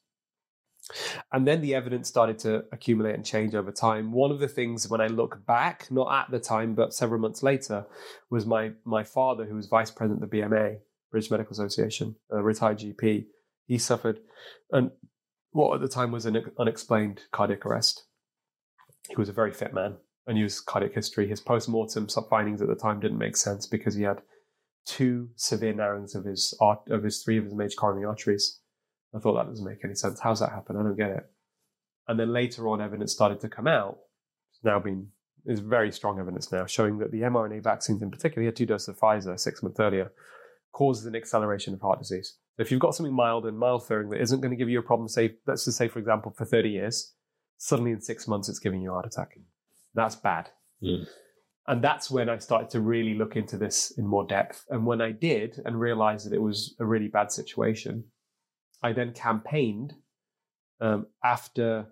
[1.33, 4.13] And then the evidence started to accumulate and change over time.
[4.13, 7.43] One of the things when I look back, not at the time, but several months
[7.43, 7.85] later,
[8.31, 10.79] was my my father, who was vice president of the BMA,
[11.17, 13.25] British Medical Association, a retired GP,
[13.65, 14.21] He suffered,
[14.71, 14.91] and
[15.53, 18.05] what at the time was an unexplained cardiac arrest.
[19.09, 21.27] He was a very fit man, and he was cardiac history.
[21.27, 24.21] His post-mortem findings at the time didn't make sense because he had
[24.85, 28.61] two severe narrowings of his of his three of his major coronary arteries.
[29.15, 30.21] I thought that doesn't make any sense.
[30.21, 30.77] How's that happen?
[30.77, 31.31] I don't get it.
[32.09, 33.97] And then later on, evidence started to come out.
[34.53, 35.13] It's now been
[35.47, 38.67] is very strong evidence now showing that the mRNA vaccines, in particular, he had two
[38.67, 40.13] doses of Pfizer six months earlier,
[40.77, 42.37] causes an acceleration of heart disease.
[42.57, 44.79] So if you've got something mild and mild furring that isn't going to give you
[44.79, 47.15] a problem, say let's just say for example for 30 years,
[47.57, 49.39] suddenly in six months it's giving you a heart attack.
[49.95, 50.51] That's bad.
[50.83, 51.07] Mm.
[51.67, 54.67] And that's when I started to really look into this in more depth.
[54.69, 58.05] And when I did and realized that it was a really bad situation,
[58.83, 59.95] I then campaigned
[60.83, 61.87] um, after,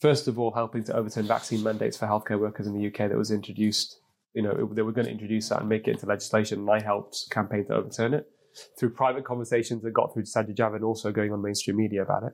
[0.00, 3.18] first of all, helping to overturn vaccine mandates for healthcare workers in the UK that
[3.18, 3.98] was introduced.
[4.34, 6.70] You know, it, they were going to introduce that and make it into legislation, and
[6.70, 8.26] I helped campaign to overturn it
[8.78, 12.24] through private conversations that got through to Sajid Javid, also going on mainstream media about
[12.24, 12.32] it.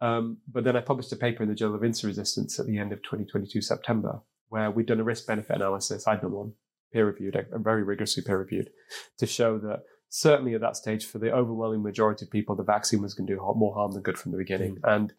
[0.00, 2.78] Um, but then I published a paper in the Journal of Insulin Resistance at the
[2.78, 6.06] end of 2022 September, where we'd done a risk benefit analysis.
[6.06, 6.52] I'd done one,
[6.92, 8.70] peer reviewed, very rigorously peer reviewed,
[9.18, 13.02] to show that certainly at that stage, for the overwhelming majority of people, the vaccine
[13.02, 14.76] was going to do more harm than good from the beginning.
[14.76, 14.96] Mm.
[14.96, 15.12] And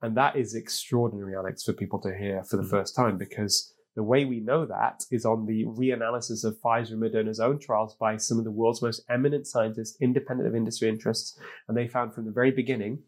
[0.00, 2.70] and that is extraordinary, Alex, for people to hear for the mm.
[2.70, 7.02] first time because the way we know that is on the reanalysis of Pfizer and
[7.02, 11.36] Moderna's own trials by some of the world's most eminent scientists, independent of industry interests.
[11.66, 13.00] And they found from the very beginning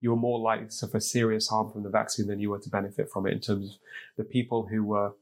[0.00, 2.70] you were more likely to suffer serious harm from the vaccine than you were to
[2.70, 5.14] benefit from it in terms of the people who were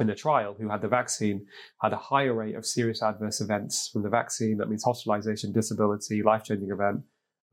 [0.00, 1.46] in the trial who had the vaccine
[1.80, 4.56] had a higher rate of serious adverse events from the vaccine.
[4.56, 7.02] That means hospitalization, disability, life changing event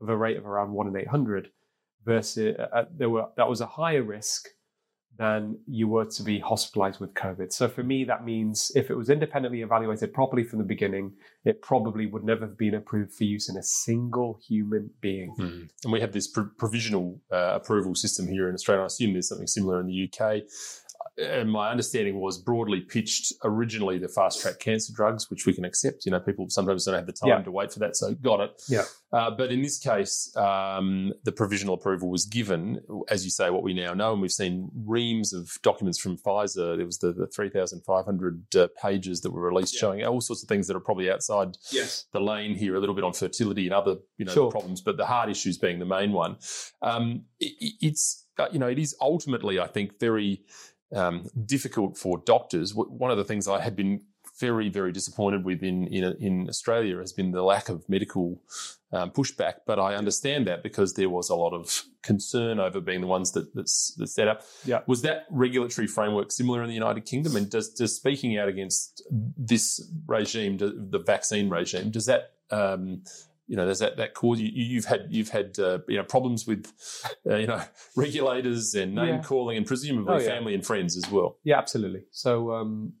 [0.00, 1.50] of a rate of around one in 800
[2.04, 4.48] versus uh, uh, there were, that was a higher risk
[5.18, 7.52] than you were to be hospitalized with COVID.
[7.52, 11.12] So for me, that means if it was independently evaluated properly from the beginning,
[11.44, 15.34] it probably would never have been approved for use in a single human being.
[15.38, 15.68] Mm.
[15.82, 18.82] And we have this pr- provisional uh, approval system here in Australia.
[18.82, 20.44] I assume there's something similar in the UK
[21.18, 25.64] and my understanding was broadly pitched originally the fast track cancer drugs, which we can
[25.64, 26.06] accept.
[26.06, 27.42] You know, people sometimes don't have the time yeah.
[27.42, 28.62] to wait for that, so got it.
[28.68, 28.84] Yeah.
[29.12, 33.62] Uh, but in this case, um, the provisional approval was given, as you say, what
[33.62, 36.76] we now know, and we've seen reams of documents from Pfizer.
[36.76, 39.80] There was the, the 3,500 uh, pages that were released yeah.
[39.80, 42.06] showing all sorts of things that are probably outside yes.
[42.12, 44.50] the lane here, a little bit on fertility and other you know sure.
[44.50, 46.36] problems, but the heart issues being the main one.
[46.82, 50.42] Um, it, it's uh, you know it is ultimately, I think, very
[50.94, 52.74] um, difficult for doctors.
[52.74, 54.02] One of the things I had been
[54.40, 58.40] very, very disappointed with in in, in Australia has been the lack of medical
[58.92, 59.54] um, pushback.
[59.66, 63.32] But I understand that because there was a lot of concern over being the ones
[63.32, 64.42] that that's, that set up.
[64.64, 64.80] Yeah.
[64.86, 67.36] Was that regulatory framework similar in the United Kingdom?
[67.36, 73.02] And does, does speaking out against this regime, the vaccine regime, does that um,
[73.48, 76.46] you know, there's that that cause you, have had you've had uh, you know problems
[76.46, 76.70] with
[77.28, 77.62] uh, you know
[77.96, 79.22] regulators and name yeah.
[79.22, 80.28] calling and presumably oh, yeah.
[80.28, 81.38] family and friends as well.
[81.44, 82.04] Yeah, absolutely.
[82.10, 82.92] So um,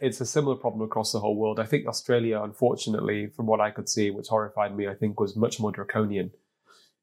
[0.00, 1.60] it's a similar problem across the whole world.
[1.60, 5.36] I think Australia, unfortunately, from what I could see, which horrified me, I think was
[5.36, 6.30] much more draconian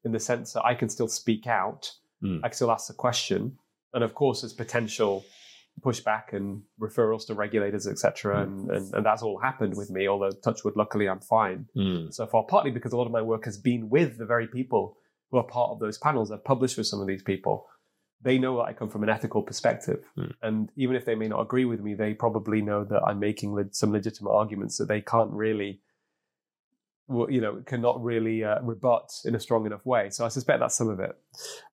[0.04, 1.92] in the sense that I can still speak out,
[2.22, 2.40] mm.
[2.42, 3.58] I can still ask the question,
[3.94, 5.24] and of course, there's potential
[5.80, 8.36] pushback and referrals to regulators, etc.
[8.36, 8.42] Mm.
[8.42, 10.08] And, and, and that's all happened with me.
[10.08, 12.12] Although touchwood, luckily, I'm fine mm.
[12.12, 12.44] so far.
[12.44, 14.96] Partly because a lot of my work has been with the very people
[15.30, 16.30] who are part of those panels.
[16.30, 17.66] I've published with some of these people.
[18.20, 20.32] They know that I come from an ethical perspective, mm.
[20.42, 23.52] and even if they may not agree with me, they probably know that I'm making
[23.52, 25.80] le- some legitimate arguments that they can't really
[27.28, 30.08] you know, cannot really uh, rebut in a strong enough way.
[30.10, 31.16] So I suspect that's some of it.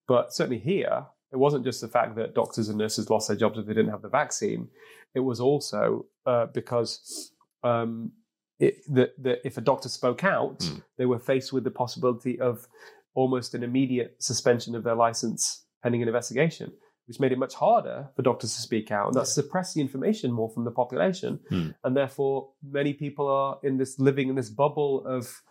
[0.08, 3.58] But certainly here, it wasn't just the fact that doctors and nurses lost their jobs
[3.58, 4.68] if they didn't have the vaccine.
[5.14, 7.32] It was also uh, because
[7.64, 8.12] um,
[8.60, 10.82] it, that, that if a doctor spoke out, mm.
[10.98, 12.68] they were faced with the possibility of
[13.14, 16.72] almost an immediate suspension of their license pending an investigation,
[17.08, 19.08] which made it much harder for doctors to speak out.
[19.08, 21.40] And that suppressed the information more from the population.
[21.52, 21.76] Mm.
[21.84, 25.42] And therefore, many people are in this living in this bubble of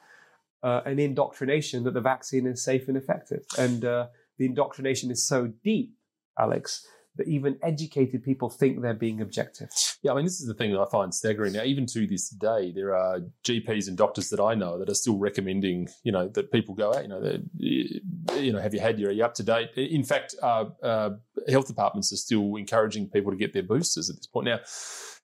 [0.62, 3.44] uh, an indoctrination that the vaccine is safe and effective.
[3.56, 4.08] And uh,
[4.38, 5.94] the indoctrination is so deep,
[6.38, 6.86] Alex,
[7.18, 9.68] that even educated people think they're being objective.
[10.02, 11.52] Yeah, I mean, this is the thing that I find staggering.
[11.52, 14.94] Now, even to this day, there are GPs and doctors that I know that are
[14.94, 17.02] still recommending, you know, that people go out.
[17.02, 19.10] You know, you know, have you had your?
[19.10, 19.70] Are you up to date?
[19.76, 21.10] In fact, uh, uh,
[21.48, 24.46] health departments are still encouraging people to get their boosters at this point.
[24.46, 24.60] Now,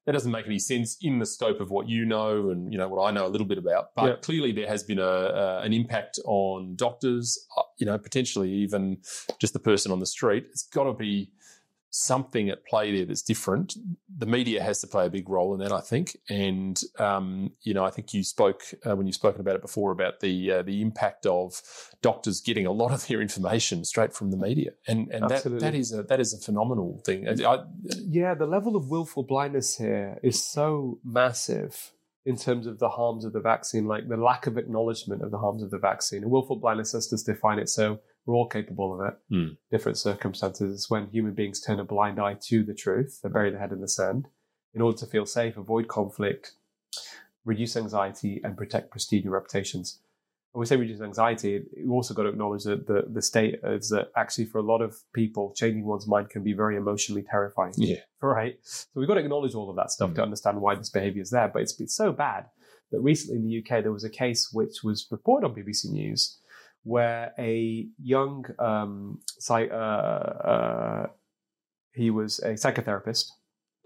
[0.07, 2.89] that doesn't make any sense in the scope of what you know and you know
[2.89, 3.95] what I know a little bit about.
[3.95, 7.47] But clearly, there has been a, a, an impact on doctors.
[7.57, 8.99] Uh, you know, potentially even
[9.39, 10.47] just the person on the street.
[10.51, 11.31] It's got to be
[11.97, 13.77] something at play there that's different.
[14.19, 16.17] The media has to play a big role in that, I think.
[16.29, 19.93] And um, you know, I think you spoke uh, when you've spoken about it before
[19.93, 21.63] about the uh, the impact of
[22.03, 25.75] doctors getting a lot of their information straight from the media, and and that, that
[25.77, 27.29] is a that is a phenomenal thing.
[27.29, 31.93] I, yeah, the level of willful blindness here is so massive
[32.27, 35.39] in terms of the harms of the vaccine, like the lack of acknowledgement of the
[35.39, 36.23] harms of the vaccine.
[36.23, 39.19] And willful blindness, let's just define it so we're all capable of it.
[39.33, 39.57] Mm.
[39.71, 40.75] Different circumstances.
[40.75, 43.73] It's when human beings turn a blind eye to the truth, they bury their head
[43.73, 44.29] in the sand
[44.75, 46.53] in order to feel safe, avoid conflict,
[47.45, 50.01] reduce anxiety, and protect prestige and reputations.
[50.53, 53.89] When we say reduce anxiety, you also got to acknowledge that the, the state is
[53.91, 57.75] that actually for a lot of people, changing one's mind can be very emotionally terrifying.
[57.77, 57.97] Yeah.
[58.25, 58.59] Right.
[58.63, 60.15] So we've got to acknowledge all of that stuff mm.
[60.15, 61.47] to understand why this behavior is there.
[61.47, 62.47] But it's been so bad
[62.91, 66.39] that recently in the UK, there was a case which was reported on BBC News
[66.85, 71.07] where a young um, psych, uh, uh,
[71.95, 73.27] he was a psychotherapist,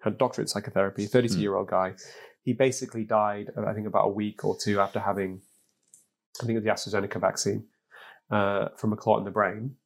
[0.02, 1.40] had a doctorate in psychotherapy, 32 hmm.
[1.40, 1.94] year old guy.
[2.42, 5.40] He basically died, I think, about a week or two after having,
[6.42, 7.66] I think, the AstraZeneca vaccine
[8.30, 9.76] uh, from a clot in the brain.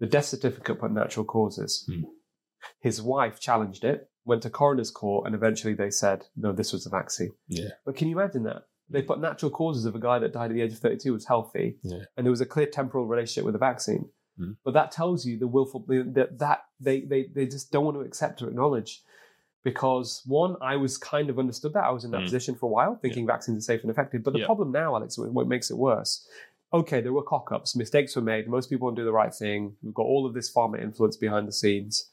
[0.00, 1.88] The death certificate put natural causes.
[1.88, 2.02] Hmm.
[2.80, 6.84] His wife challenged it, went to coroner's court, and eventually they said, no, this was
[6.84, 7.32] a vaccine.
[7.48, 7.70] Yeah.
[7.84, 8.62] But can you imagine that?
[8.88, 11.26] They put natural causes of a guy that died at the age of 32 was
[11.26, 12.04] healthy, yeah.
[12.16, 14.08] and there was a clear temporal relationship with the vaccine.
[14.38, 14.56] Mm.
[14.64, 18.02] But that tells you the willful that that they, they they just don't want to
[18.02, 19.02] accept or acknowledge.
[19.64, 22.24] Because one, I was kind of understood that I was in that mm.
[22.24, 23.32] position for a while, thinking yeah.
[23.32, 24.22] vaccines are safe and effective.
[24.22, 24.46] But the yeah.
[24.46, 26.24] problem now, Alex, what makes it worse?
[26.72, 28.48] Okay, there were cock ups, mistakes were made.
[28.48, 29.74] Most people don't do the right thing.
[29.82, 32.10] We've got all of this pharma influence behind the scenes,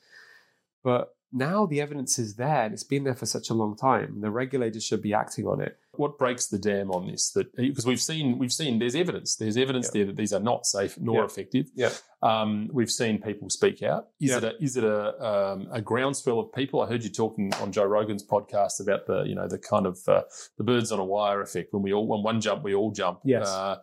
[0.83, 4.21] but now the evidence is there and it's been there for such a long time.
[4.21, 5.77] The regulators should be acting on it.
[5.95, 7.31] What breaks the dam on this?
[7.31, 10.65] That because we've seen we've seen there's evidence there's evidence there that these are not
[10.65, 11.67] safe nor effective.
[11.75, 11.91] Yeah.
[12.21, 14.07] Um, we've seen people speak out.
[14.19, 16.81] Is it a is it a um, a groundswell of people?
[16.81, 19.99] I heard you talking on Joe Rogan's podcast about the you know the kind of
[20.07, 20.23] uh,
[20.57, 21.73] the birds on a wire effect.
[21.73, 23.19] When we all when one jump we all jump.
[23.23, 23.47] Yes.
[23.47, 23.77] Uh,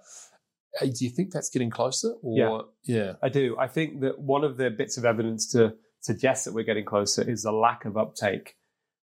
[0.80, 2.12] do you think that's getting closer?
[2.22, 2.96] Or, yeah.
[2.96, 3.56] yeah, I do.
[3.58, 7.28] I think that one of the bits of evidence to suggest that we're getting closer
[7.28, 8.54] is the lack of uptake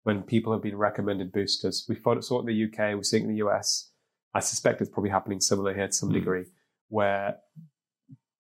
[0.08, 1.86] when people have been recommended boosters.
[1.90, 3.92] We saw it in the UK, we're seeing it in the US.
[4.34, 6.14] I suspect it's probably happening similar here to some mm.
[6.14, 6.46] degree,
[6.88, 7.36] where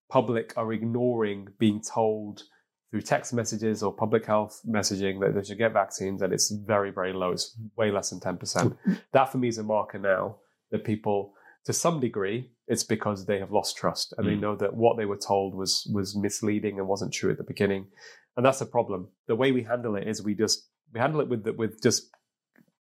[0.09, 2.43] public are ignoring being told
[2.89, 6.89] through text messages or public health messaging that they should get vaccines, and it's very,
[6.89, 7.31] very low.
[7.31, 8.77] It's way less than 10%.
[9.11, 10.37] that for me is a marker now
[10.71, 11.33] that people,
[11.65, 14.29] to some degree, it's because they have lost trust and mm.
[14.29, 17.43] they know that what they were told was was misleading and wasn't true at the
[17.43, 17.87] beginning
[18.37, 19.09] and that's a problem.
[19.27, 22.09] The way we handle it is we just we handle it with the, with just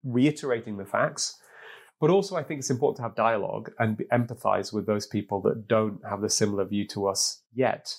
[0.04, 1.38] reiterating the facts,
[2.00, 5.68] but also I think it's important to have dialogue and empathize with those people that
[5.68, 7.96] don't have the similar view to us yet,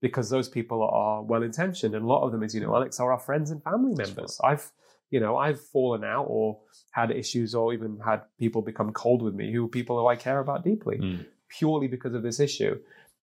[0.00, 2.98] because those people are well intentioned, and a lot of them, as you know, Alex,
[3.00, 4.40] are our friends and family members.
[4.42, 4.70] I've
[5.10, 9.34] you know I've fallen out or had issues or even had people become cold with
[9.34, 11.26] me who people who I care about deeply mm.
[11.48, 12.76] purely because of this issue.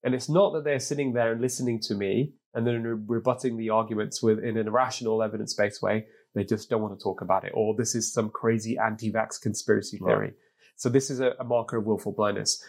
[0.03, 3.69] And it's not that they're sitting there and listening to me and then rebutting the
[3.69, 6.05] arguments with in a rational, evidence-based way.
[6.35, 9.97] They just don't want to talk about it, or this is some crazy anti-vax conspiracy
[9.97, 10.27] theory.
[10.27, 10.35] Right.
[10.75, 12.63] So this is a, a marker of willful blindness.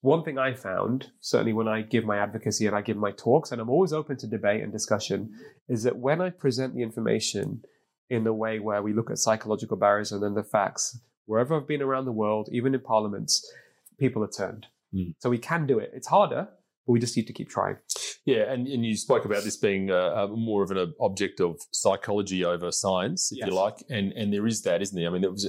[0.00, 3.50] One thing I found, certainly when I give my advocacy and I give my talks,
[3.50, 5.30] and I'm always open to debate and discussion,
[5.68, 7.62] is that when I present the information
[8.10, 11.68] in the way where we look at psychological barriers and then the facts, wherever I've
[11.68, 13.50] been around the world, even in parliaments,
[13.98, 14.66] people are turned.
[14.94, 15.14] Mm.
[15.18, 15.90] So we can do it.
[15.92, 16.48] It's harder,
[16.88, 17.76] but we just need to keep trying.
[18.24, 21.38] Yeah, and, and you spoke about this being a, a more of an uh, object
[21.38, 23.48] of psychology over science, if yes.
[23.48, 25.08] you like, and and there is that, isn't there?
[25.08, 25.46] I mean, was,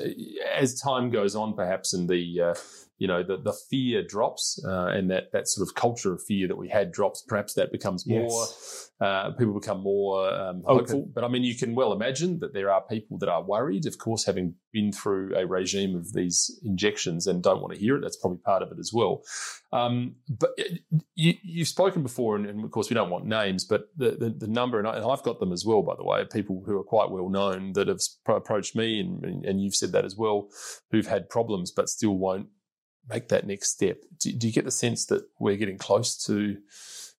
[0.53, 2.53] as time goes on, perhaps, and the uh,
[2.99, 6.47] you know the, the fear drops uh, and that that sort of culture of fear
[6.47, 8.91] that we had drops perhaps that becomes more yes.
[8.99, 11.09] uh, people become more um, hopeful okay.
[11.15, 13.97] but i mean you can well imagine that there are people that are worried of
[13.97, 18.01] course having been through a regime of these injections and don't want to hear it
[18.01, 19.23] that's probably part of it as well
[19.71, 20.49] um, but
[21.15, 24.29] you, have spoken before and, and, of course we don't want names but the, the,
[24.29, 26.83] the number and, I, have got them as well by the way people who are
[26.83, 30.49] quite well known that have approached me and, and you've said that as well
[30.91, 32.47] who've had problems but still won't
[33.07, 34.01] make that next step.
[34.19, 36.57] Do, do, you get the sense that we're getting close to,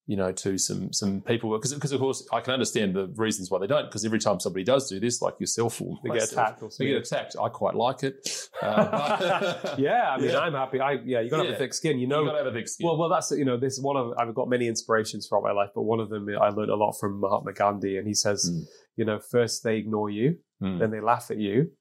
[0.07, 1.51] you know, to some some people?
[1.57, 3.85] Because because of course I can understand the reasons why they don't.
[3.85, 6.63] Because every time somebody does do this, like yourself, or they get attacked.
[6.77, 7.35] they get attacked.
[7.41, 8.27] I quite like it.
[8.61, 10.39] Uh, yeah, I mean, yeah.
[10.39, 10.79] I'm happy.
[10.79, 11.49] I yeah, you got to yeah.
[11.49, 11.97] have a thick skin.
[11.97, 12.85] You know, you got to have a thick skin.
[12.85, 15.69] Well, well, that's you know, this one of I've got many inspirations throughout my life,
[15.73, 18.61] but one of them I learned a lot from Mahatma Gandhi, and he says, mm.
[18.97, 20.77] you know, first they ignore you, mm.
[20.77, 21.71] then they laugh at you,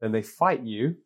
[0.00, 0.96] then they fight you,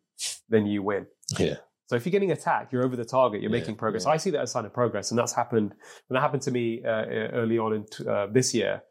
[0.49, 1.05] then you win.
[1.37, 1.57] Yeah.
[1.87, 4.05] So if you're getting attacked, you're over the target, you're yeah, making progress.
[4.05, 4.13] Yeah.
[4.13, 5.73] I see that as a sign of progress, and that's happened
[6.07, 8.81] when that happened to me uh, early on in uh, this year.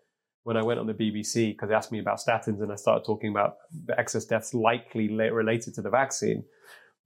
[0.44, 3.04] when I went on the BBC because they asked me about statins and I started
[3.04, 6.44] talking about the excess deaths likely related to the vaccine.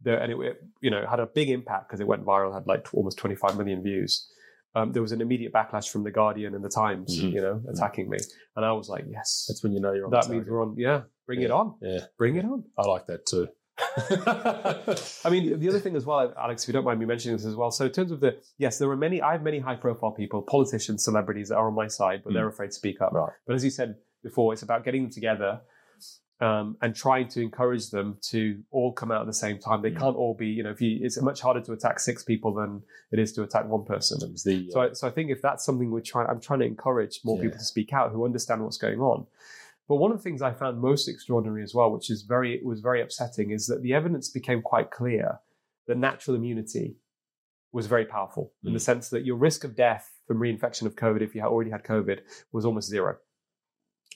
[0.02, 2.86] The, and it, you know, had a big impact because it went viral, had like
[2.92, 4.28] almost 25 million views.
[4.74, 7.34] Um, there was an immediate backlash from the Guardian and the Times, mm-hmm.
[7.34, 7.70] you know, mm-hmm.
[7.70, 8.12] attacking mm-hmm.
[8.12, 8.18] me,
[8.54, 10.74] and I was like, "Yes, that's when you know you're on." That means we're on.
[10.76, 11.46] Yeah, bring yeah.
[11.46, 11.74] it on.
[11.80, 12.64] Yeah, bring it on.
[12.76, 13.48] I like that too.
[14.10, 17.46] I mean, the other thing as well, Alex, if you don't mind me mentioning this
[17.46, 17.70] as well.
[17.70, 19.22] So, in terms of the yes, there are many.
[19.22, 22.34] I have many high-profile people, politicians, celebrities that are on my side, but mm.
[22.34, 23.12] they're afraid to speak up.
[23.12, 23.30] Right.
[23.46, 25.60] But as you said before, it's about getting them together
[26.40, 29.82] um, and trying to encourage them to all come out at the same time.
[29.82, 29.98] They mm.
[29.98, 32.82] can't all be, you know, if you, it's much harder to attack six people than
[33.10, 34.18] it is to attack one person.
[34.44, 36.66] The, uh, so, I, so I think if that's something we're trying, I'm trying to
[36.66, 37.44] encourage more yeah.
[37.44, 39.26] people to speak out who understand what's going on.
[39.88, 42.80] But one of the things I found most extraordinary as well, which is very was
[42.80, 45.38] very upsetting, is that the evidence became quite clear
[45.86, 46.96] that natural immunity
[47.72, 48.68] was very powerful mm.
[48.68, 48.82] in the mm.
[48.82, 52.20] sense that your risk of death from reinfection of COVID, if you already had COVID,
[52.52, 53.16] was almost zero.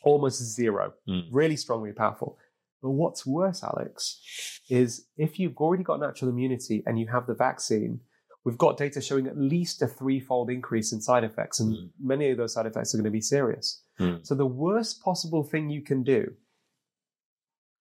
[0.03, 0.93] Almost zero.
[1.09, 1.29] Mm.
[1.33, 2.39] Really strongly powerful.
[2.83, 4.21] But what's worse, Alex,
[4.69, 8.01] is if you've already got natural immunity and you have the vaccine,
[8.45, 11.91] we've got data showing at least a threefold increase in side effects, and mm.
[12.01, 13.83] many of those side effects are going to be serious.
[14.01, 14.27] Mm.
[14.27, 16.33] So the worst possible thing you can do,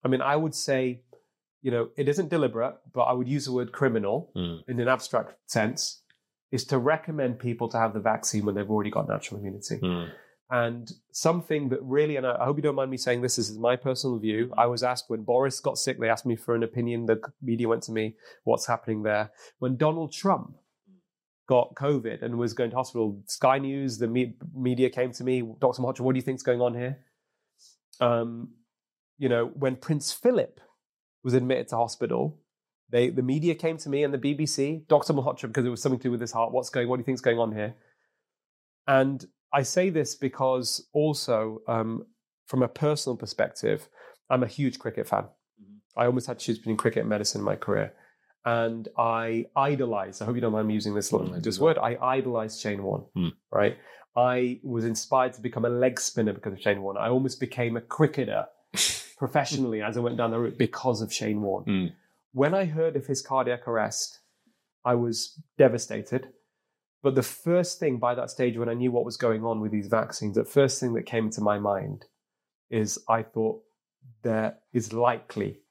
[0.04, 1.02] I mean, I would say,
[1.62, 4.62] you know, it isn't deliberate, but I would use the word criminal mm.
[4.68, 6.02] in an abstract sense,
[6.52, 9.80] is to recommend people to have the vaccine when they've already got natural immunity.
[10.52, 13.58] And something that really, and I hope you don't mind me saying this, this is
[13.58, 14.54] my personal view.
[14.58, 17.06] I was asked when Boris got sick, they asked me for an opinion.
[17.06, 19.32] The media went to me, what's happening there?
[19.60, 20.58] When Donald Trump
[21.52, 23.22] got COVID and was going to hospital.
[23.28, 25.82] Sky News, the me- media came to me, Dr.
[25.82, 27.00] Malhotra, what do you think's going on here?
[28.00, 28.54] Um,
[29.18, 30.62] you know, when Prince Philip
[31.26, 32.40] was admitted to hospital,
[32.90, 35.12] they the media came to me and the BBC, Dr.
[35.12, 36.54] Malhotra, because it was something to do with his heart.
[36.54, 36.88] What's going?
[36.88, 37.76] What do you think think's going on here?
[38.88, 42.06] And I say this because also, um,
[42.48, 43.90] from a personal perspective,
[44.30, 45.24] I'm a huge cricket fan.
[45.24, 46.00] Mm-hmm.
[46.00, 47.94] I almost had to choose between cricket and medicine in my career
[48.46, 51.78] and I idolize, I hope you don't mind me using this, this word.
[51.78, 53.32] I idolize Shane Warne, mm.
[53.52, 53.78] right?
[54.16, 56.98] I was inspired to become a leg spinner because of Shane Warne.
[56.98, 58.48] I almost became a cricketer
[59.18, 61.66] professionally as I went down the route because of Shane Warne.
[61.66, 61.94] Mm.
[62.34, 64.20] When I heard of his cardiac arrest,
[64.84, 66.30] I was devastated.
[67.04, 69.72] But the first thing by that stage, when I knew what was going on with
[69.72, 72.06] these vaccines, the first thing that came to my mind
[72.70, 73.62] is I thought
[74.24, 75.62] there is likely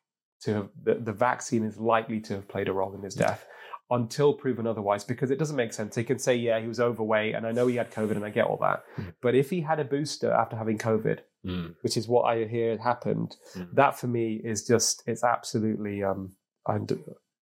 [0.43, 3.47] to have the, the vaccine is likely to have played a role in his death
[3.91, 5.97] until proven otherwise because it doesn't make sense.
[5.97, 8.31] He can say, yeah, he was overweight and I know he had COVID and I
[8.31, 8.85] get all that.
[8.97, 9.15] Mm.
[9.21, 11.75] But if he had a booster after having COVID, mm.
[11.83, 13.69] which is what I hear happened, mm.
[13.75, 16.33] that for me is just, it's absolutely um,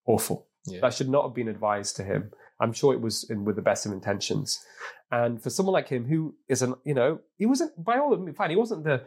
[0.07, 0.47] awful.
[0.67, 0.81] Yeah.
[0.81, 2.33] That should not have been advised to him.
[2.61, 4.65] I'm sure it was in, with the best of intentions.
[5.11, 8.51] And for someone like him, who is an, you know, he wasn't, by all fine,
[8.51, 9.03] he wasn't the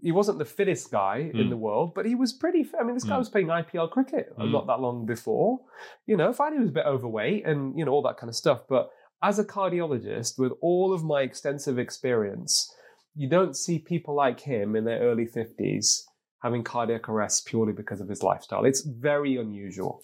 [0.00, 1.38] he wasn't the fittest guy mm.
[1.38, 1.50] in hmm.
[1.50, 2.66] the world, but he was pretty.
[2.78, 3.18] I mean, this guy mm.
[3.18, 4.50] was playing IPL cricket mm.
[4.50, 5.60] not that long before.
[6.06, 8.36] You know, fine, he was a bit overweight and you know all that kind of
[8.36, 8.62] stuff.
[8.68, 8.90] But
[9.22, 12.72] as a cardiologist, with all of my extensive experience,
[13.14, 16.06] you don't see people like him in their early fifties
[16.42, 18.64] having cardiac arrest purely because of his lifestyle.
[18.64, 20.00] It's very unusual.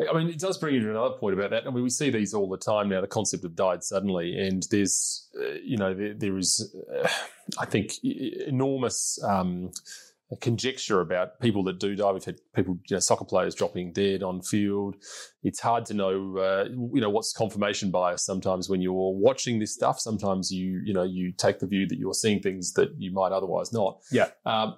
[0.00, 1.66] I mean, it does bring you to another point about that.
[1.66, 3.00] I mean, we see these all the time now.
[3.00, 7.08] The concept of died suddenly, and there's, uh, you know, there, there is, uh,
[7.58, 9.18] I think, enormous.
[9.24, 9.72] Um,
[10.42, 12.12] conjecture about people that do die.
[12.12, 14.96] We've had people, you know, soccer players dropping dead on field.
[15.42, 18.26] It's hard to know, uh, you know, what's confirmation bias.
[18.26, 21.98] Sometimes when you're watching this stuff, sometimes you, you know, you take the view that
[21.98, 24.00] you're seeing things that you might otherwise not.
[24.12, 24.28] Yeah.
[24.44, 24.76] Um,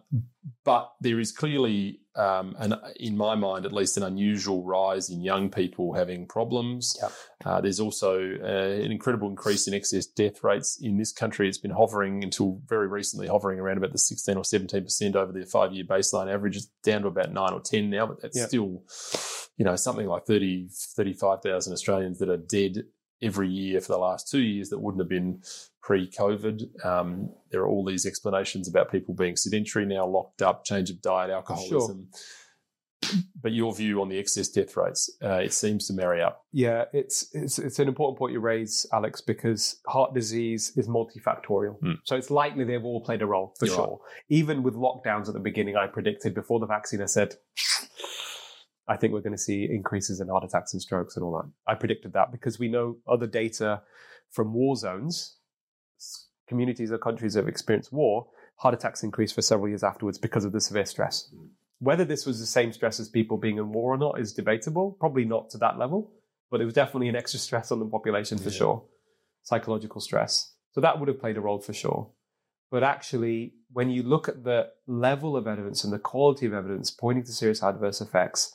[0.65, 5.23] but there is clearly um, and in my mind, at least, an unusual rise in
[5.23, 6.95] young people having problems.
[7.01, 7.13] Yep.
[7.47, 11.49] Uh, there's also uh, an incredible increase in excess death rates in this country.
[11.49, 15.33] It's been hovering until very recently, hovering around about the 16 or 17 percent over
[15.33, 16.57] the five year baseline average.
[16.57, 18.49] It's down to about nine or 10 now, but that's yep.
[18.49, 18.83] still,
[19.57, 22.85] you know, something like 30, 35,000 Australians that are dead
[23.23, 25.43] every year for the last two years that wouldn't have been
[25.91, 26.87] pre-COVID.
[26.87, 31.03] Um, there are all these explanations about people being sedentary now, locked up, change of
[31.03, 32.07] diet, alcoholism.
[33.03, 33.21] Sure.
[33.43, 36.45] But your view on the excess death rates, uh, it seems to marry up.
[36.53, 41.81] Yeah, it's, it's it's an important point you raise, Alex, because heart disease is multifactorial.
[41.81, 41.99] Mm.
[42.05, 44.01] So it's likely they've all played a role for You're sure.
[44.01, 44.39] Right.
[44.39, 47.35] Even with lockdowns at the beginning, I predicted before the vaccine, I said,
[48.87, 51.51] I think we're going to see increases in heart attacks and strokes and all that.
[51.67, 53.83] I predicted that because we know other data
[54.31, 55.39] from war zones,
[56.49, 58.27] communities or countries that have experienced war,
[58.57, 61.33] heart attacks increase for several years afterwards because of the severe stress.
[61.79, 64.97] Whether this was the same stress as people being in war or not is debatable.
[65.01, 66.13] Probably not to that level,
[66.51, 68.57] but it was definitely an extra stress on the population for yeah.
[68.57, 68.85] sure.
[69.43, 70.53] Psychological stress.
[70.73, 72.11] So that would have played a role for sure.
[72.71, 76.91] But actually, when you look at the level of evidence and the quality of evidence
[76.91, 78.55] pointing to serious adverse effects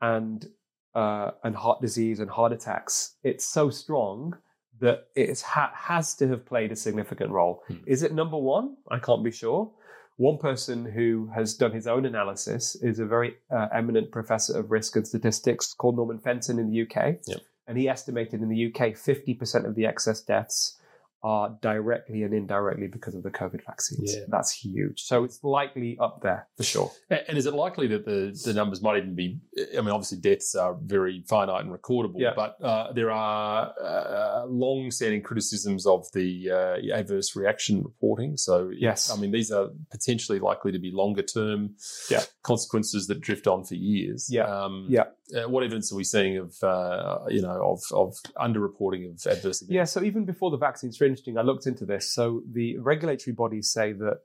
[0.00, 0.46] and
[0.94, 4.34] uh, and heart disease and heart attacks, it's so strong
[4.80, 7.62] that it ha- has to have played a significant role.
[7.68, 7.76] Hmm.
[7.86, 8.76] Is it number one?
[8.90, 9.70] I can't be sure.
[10.16, 14.70] One person who has done his own analysis is a very uh, eminent professor of
[14.70, 17.20] risk and statistics called Norman Fenton in the UK.
[17.26, 17.40] Yep.
[17.66, 20.79] And he estimated in the UK 50% of the excess deaths
[21.22, 24.14] are directly and indirectly because of the COVID vaccines.
[24.14, 24.22] Yeah.
[24.28, 25.02] That's huge.
[25.02, 26.90] So it's likely up there for sure.
[27.10, 29.38] And is it likely that the, the numbers might even be?
[29.76, 32.32] I mean, obviously, deaths are very finite and recordable, Yeah.
[32.34, 38.36] but uh, there are uh, long-standing criticisms of the uh, adverse reaction reporting.
[38.36, 39.10] So, Yes.
[39.10, 41.74] I mean, these are potentially likely to be longer-term
[42.10, 42.22] Yeah.
[42.42, 44.28] consequences that drift on for years.
[44.30, 44.44] Yeah.
[44.44, 45.04] Um, Yeah.
[45.32, 49.62] Uh, what evidence are we seeing of uh, you know of of underreporting of adverse
[49.62, 49.70] events?
[49.70, 51.36] Yeah, so even before the vaccines, very interesting.
[51.38, 52.12] I looked into this.
[52.12, 54.18] So the regulatory bodies say that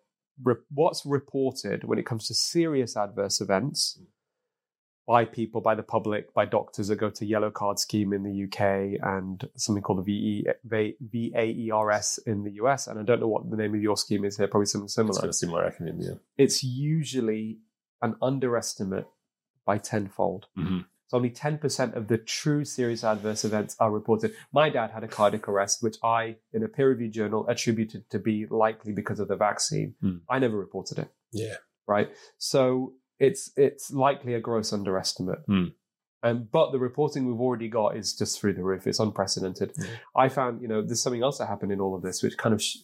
[0.43, 3.99] re- what's reported when it comes to serious adverse events
[5.07, 8.43] by people, by the public, by doctors that go to yellow card scheme in the
[8.45, 12.87] UK and something called the VE, VAERS in the US.
[12.87, 14.95] And I don't know what the name of your scheme is here, probably something It's
[14.95, 15.27] similar.
[15.29, 15.97] a similar acronym.
[15.99, 16.15] Yeah.
[16.37, 17.59] It's usually
[18.01, 19.07] an underestimate
[19.65, 20.47] by tenfold.
[20.57, 20.85] Mhm.
[21.07, 24.33] So only 10% of the true serious adverse events are reported.
[24.51, 28.17] My dad had a cardiac arrest, which I, in a peer reviewed journal, attributed to
[28.19, 29.93] be likely because of the vaccine.
[30.01, 30.17] Hmm.
[30.29, 31.55] I never reported it, Yeah.
[31.87, 32.09] right?
[32.39, 35.39] So it's it's likely a gross underestimate.
[35.47, 35.65] Hmm.
[36.23, 38.87] Um, but the reporting we've already got is just through the roof.
[38.87, 39.73] It's unprecedented.
[39.77, 39.85] Yeah.
[40.15, 42.55] I found, you know, there's something else that happened in all of this, which kind
[42.55, 42.77] of sh-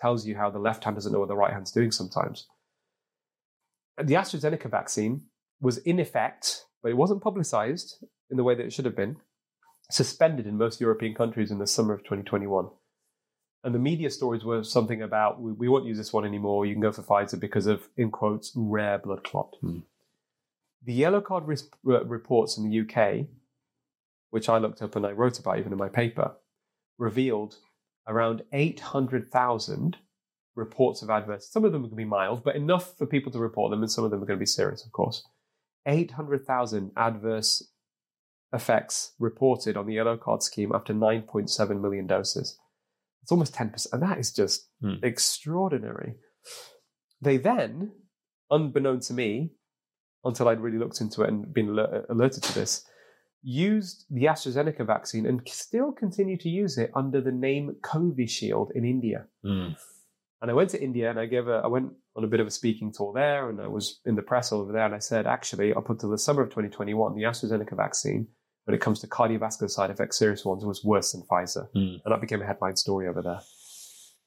[0.00, 2.46] tells you how the left hand doesn't know what the right hand's doing sometimes.
[3.98, 5.22] The AstraZeneca vaccine
[5.60, 7.96] was in effect, but it wasn't publicized
[8.30, 9.16] in the way that it should have been,
[9.90, 12.68] suspended in most European countries in the summer of 2021.
[13.64, 16.64] And the media stories were something about we, we won't use this one anymore.
[16.64, 19.56] You can go for Pfizer because of, in quotes, rare blood clot.
[19.60, 19.80] Hmm.
[20.84, 23.26] The yellow card ris- uh, reports in the UK,
[24.30, 26.36] which I looked up and I wrote about even in my paper,
[26.98, 27.56] revealed
[28.06, 29.96] around 800,000
[30.54, 31.48] reports of adverse.
[31.48, 33.82] Some of them are going to be mild, but enough for people to report them,
[33.82, 35.24] and some of them are going to be serious, of course.
[35.86, 37.70] 800,000 adverse
[38.52, 42.58] effects reported on the yellow card scheme after 9.7 million doses.
[43.22, 43.86] It's almost 10%.
[43.92, 44.94] And that is just Hmm.
[45.02, 46.14] extraordinary.
[47.20, 47.92] They then,
[48.50, 49.52] unbeknown to me,
[50.24, 52.84] until I'd really looked into it and been alert- alerted to this,
[53.42, 58.84] used the AstraZeneca vaccine and still continue to use it under the name Covishield in
[58.84, 59.26] India.
[59.44, 59.76] Mm.
[60.42, 62.46] And I went to India and I gave a, I went on a bit of
[62.46, 65.26] a speaking tour there and I was in the press over there and I said,
[65.26, 68.26] actually, up until the summer of 2021, the AstraZeneca vaccine,
[68.64, 71.68] when it comes to cardiovascular side effects, serious ones, was worse than Pfizer.
[71.76, 72.00] Mm.
[72.04, 73.40] And that became a headline story over there.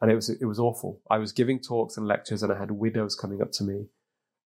[0.01, 1.01] And it was, it was awful.
[1.09, 3.87] I was giving talks and lectures and I had widows coming up to me,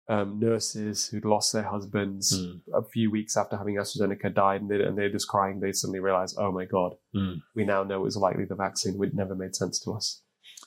[0.08, 2.60] um, nurses who'd lost their husbands Mm.
[2.74, 5.60] a few weeks after having AstraZeneca died and, they, and they're just crying.
[5.60, 7.36] They suddenly realized, oh my God, Mm.
[7.54, 10.22] we now know it was likely the vaccine would never made sense to us.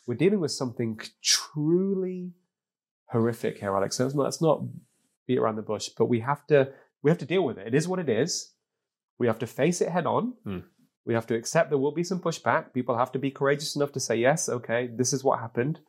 [0.08, 2.32] We're dealing with something truly
[3.12, 4.00] horrific here, Alex.
[4.00, 4.64] Let's not, let's not
[5.28, 6.70] beat around the bush, but we have to
[7.04, 7.68] we have to deal with it.
[7.68, 8.54] It is what it is.
[9.18, 10.34] We have to face it head on.
[10.44, 10.60] Hmm.
[11.06, 12.74] We have to accept there will be some pushback.
[12.74, 15.80] People have to be courageous enough to say, yes, okay, this is what happened.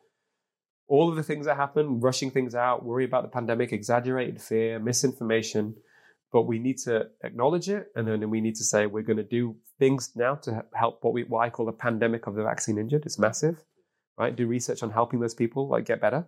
[0.89, 4.79] All of the things that happen, rushing things out, worry about the pandemic, exaggerated fear,
[4.79, 5.77] misinformation,
[6.33, 9.23] but we need to acknowledge it, and then we need to say we're going to
[9.23, 12.79] do things now to help what we what I call the pandemic of the vaccine
[12.79, 13.05] injured.
[13.05, 13.63] It's massive,
[14.19, 14.35] right?
[14.35, 16.27] Do research on helping those people like get better,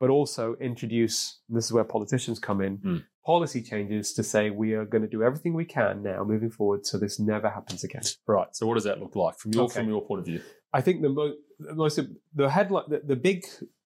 [0.00, 1.38] but also introduce.
[1.48, 2.76] And this is where politicians come in.
[2.78, 2.96] Hmm.
[3.24, 6.86] Policy changes to say we are going to do everything we can now moving forward
[6.86, 8.02] so this never happens again.
[8.26, 8.48] Right.
[8.56, 9.74] So, what does that look like from your Okay.
[9.74, 10.40] from your point of view?
[10.72, 11.34] I think the, mo-
[11.74, 12.00] most
[12.34, 13.44] the headline the, the big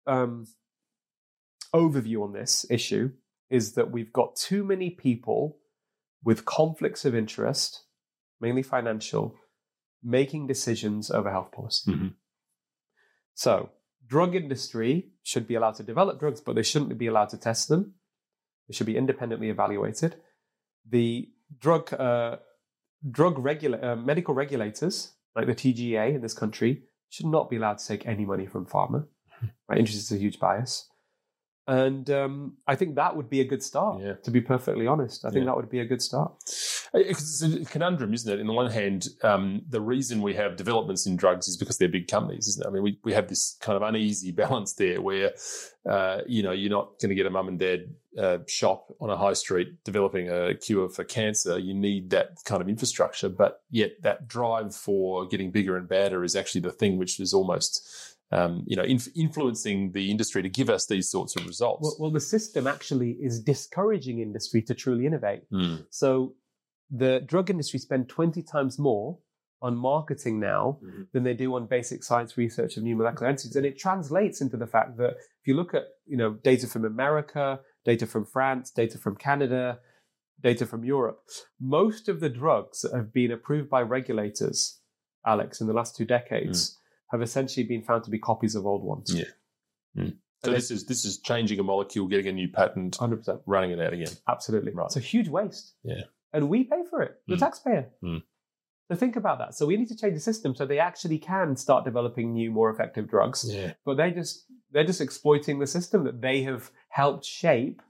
[0.07, 0.47] um,
[1.73, 3.11] overview on this issue
[3.49, 5.57] is that we've got too many people
[6.23, 7.83] with conflicts of interest,
[8.41, 9.35] mainly financial,
[10.03, 11.91] making decisions over health policy.
[11.91, 12.13] Mhm.
[13.35, 13.69] So,
[14.09, 14.91] drug industry
[15.23, 17.93] should be allowed to develop drugs, but they shouldn't be allowed to test them.
[18.67, 20.15] They should be independently evaluated.
[20.89, 21.29] The
[21.65, 22.37] drug uh,
[23.19, 24.95] drug regula- uh, medical regulators,
[25.35, 28.65] like the TGA in this country, should not be allowed to take any money from
[28.65, 29.05] pharma.
[29.69, 30.89] Right, interest is a huge bias,
[31.65, 34.01] and um, I think that would be a good start.
[34.01, 34.15] Yeah.
[34.25, 35.51] To be perfectly honest, I think Yeah.
[35.51, 36.33] that would be a good start.
[36.93, 38.41] It's a conundrum, isn't it?
[38.41, 41.87] On the one hand, um, the reason we have developments in drugs is because they're
[41.87, 42.67] big companies, isn't it?
[42.67, 45.33] I mean, we, we have this kind of uneasy balance there where,
[45.87, 49.09] uh, you know, you're not going to get a mum and dad uh, shop on
[49.09, 51.59] a high street developing a cure for cancer.
[51.59, 56.23] You need that kind of infrastructure, but yet that drive for getting bigger and badder
[56.23, 60.49] is actually the thing which is almost um, you know, inf- influencing the industry to
[60.49, 61.81] give us these sorts of results.
[61.81, 65.49] Well, well, the system actually is discouraging industry to truly innovate.
[65.51, 65.85] Mm.
[65.89, 66.35] So
[66.89, 69.19] the drug industry spend 20 times more
[69.61, 71.11] on marketing now Mhm.
[71.11, 73.55] than they do on basic science research of new molecular entities.
[73.55, 76.85] And it translates into the fact that if you look at, you know, data from
[76.85, 79.79] America, data from France, data from Canada,
[80.41, 81.21] data from Europe,
[81.59, 84.79] most of the drugs that have been approved by regulators,
[85.25, 86.77] Alex, in the last two decades,
[87.11, 89.13] have essentially been found to be copies of old ones.
[89.13, 89.25] Yeah.
[89.97, 90.17] Mm.
[90.45, 93.41] So this is this is changing a molecule, getting a new patent, 100%.
[93.45, 94.13] running it out again.
[94.29, 94.71] Absolutely.
[94.71, 94.85] Right.
[94.85, 95.75] It's a huge waste.
[95.83, 96.03] Yeah.
[96.33, 97.39] And we pay for it, the Mm.
[97.39, 97.89] taxpayer.
[98.03, 98.23] Mm.
[98.89, 99.53] So think about that.
[99.55, 102.69] So we need to change the system so they actually can start developing new, more
[102.71, 103.45] effective drugs.
[103.47, 103.73] Yeah.
[103.85, 107.81] But they just they're just exploiting the system that they have helped shape,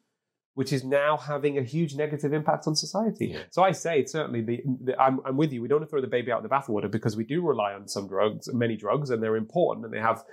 [0.55, 3.27] which is now having a huge negative impact on society.
[3.27, 3.43] Yeah.
[3.49, 5.61] So I say certainly the, the I'm, I'm with you.
[5.61, 7.73] We don't want to throw the baby out with the bathwater because we do rely
[7.73, 10.23] on some drugs, many drugs, and they're important and they have,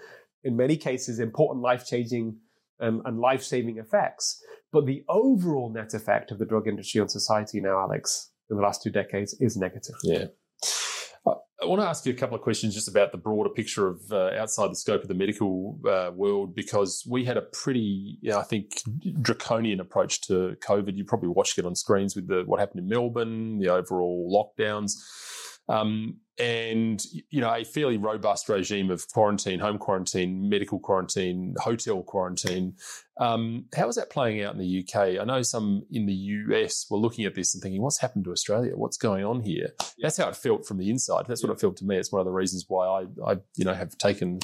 [0.45, 2.39] in many cases, important life changing
[2.81, 4.43] um, and life saving effects.
[4.73, 8.63] But the overall net effect of the drug industry on society now, Alex, in the
[8.63, 9.95] last two decades, is negative.
[10.03, 10.27] Yeah.
[11.61, 14.01] I want to ask you a couple of questions just about the broader picture of
[14.13, 18.37] uh, outside the scope of the medical uh, world because we had a pretty, yeah,
[18.37, 18.83] I think,
[19.23, 20.97] draconian approach to COVID.
[20.97, 24.93] You probably watched it on screens with the what happened in Melbourne, the overall lockdowns,
[25.69, 32.03] um, and you know a fairly robust regime of quarantine, home quarantine, medical quarantine, hotel
[32.03, 32.75] quarantine.
[33.19, 35.19] Um, how is that playing out in the UK?
[35.21, 38.33] I know some in the US were looking at this and thinking, "What's happened to
[38.33, 38.73] Australia?
[38.77, 41.25] What's going on here?" That's how it felt from the inside.
[41.27, 41.97] That's what it felt to me.
[41.97, 44.41] It's one of the reasons why I, I you know, have taken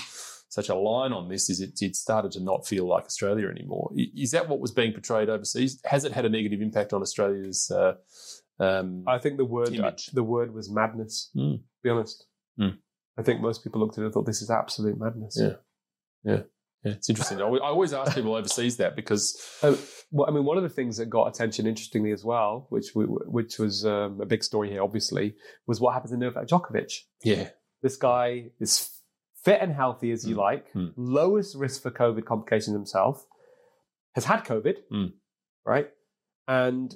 [0.49, 1.51] such a line on this.
[1.51, 3.91] Is it, it started to not feel like Australia anymore?
[3.97, 5.81] Is that what was being portrayed overseas?
[5.85, 7.71] Has it had a negative impact on Australia's?
[7.71, 7.95] Uh,
[8.63, 10.07] um, I think the word Image.
[10.13, 11.31] the word was madness.
[11.37, 11.59] Mm.
[11.59, 12.27] To be honest,
[12.61, 12.77] Mm.
[13.19, 15.39] I think most people looked at it and thought this is absolute madness.
[15.41, 15.55] Yeah.
[16.23, 16.43] yeah,
[16.85, 16.93] yeah.
[16.93, 17.39] it's interesting.
[17.41, 19.25] I always- ask people overseas that because
[19.63, 19.79] Um,
[20.11, 23.05] well, I mean, one of the things that got attention, interestingly as well, which we,
[23.07, 25.35] which was um, a big story here, obviously,
[25.67, 26.93] was what happened to Novak Djokovic.
[27.25, 27.51] yeah,
[27.83, 28.89] This guy is
[29.45, 30.39] fit and healthy as you Mm.
[30.39, 30.93] like, Mm.
[30.97, 33.27] lowest risk for COVID complications himself,
[34.15, 35.13] has had COVID, Mm.
[35.67, 35.89] right?
[36.47, 36.95] And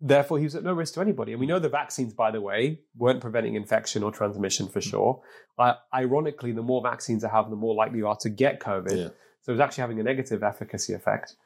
[0.00, 1.32] therefore he was at no risk to anybody.
[1.32, 4.72] And we know the vaccines, by the way, weren't preventing infection or transmission Mm.
[4.72, 5.22] for sure.
[5.58, 8.96] Uh, ironically, the more vaccines I have, the more likely you are to get COVID.
[8.96, 9.08] Yeah.
[9.42, 11.36] So it was actually having a negative efficacy effect.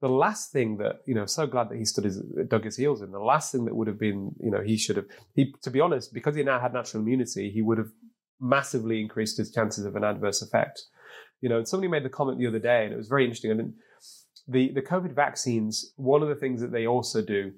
[0.00, 3.02] The last thing that, you know, so glad that he stood his, dug his heels
[3.02, 3.10] in.
[3.10, 5.80] The last thing that would have been, you know, he should have, he, to be
[5.80, 7.90] honest, because he now had natural immunity, he would have
[8.40, 10.84] massively increased his chances of an adverse effect.
[11.40, 13.50] You know, and somebody made the comment the other day, and it was very interesting.
[13.50, 13.74] And
[14.46, 17.52] the, the COVID vaccines, one of the things that they also do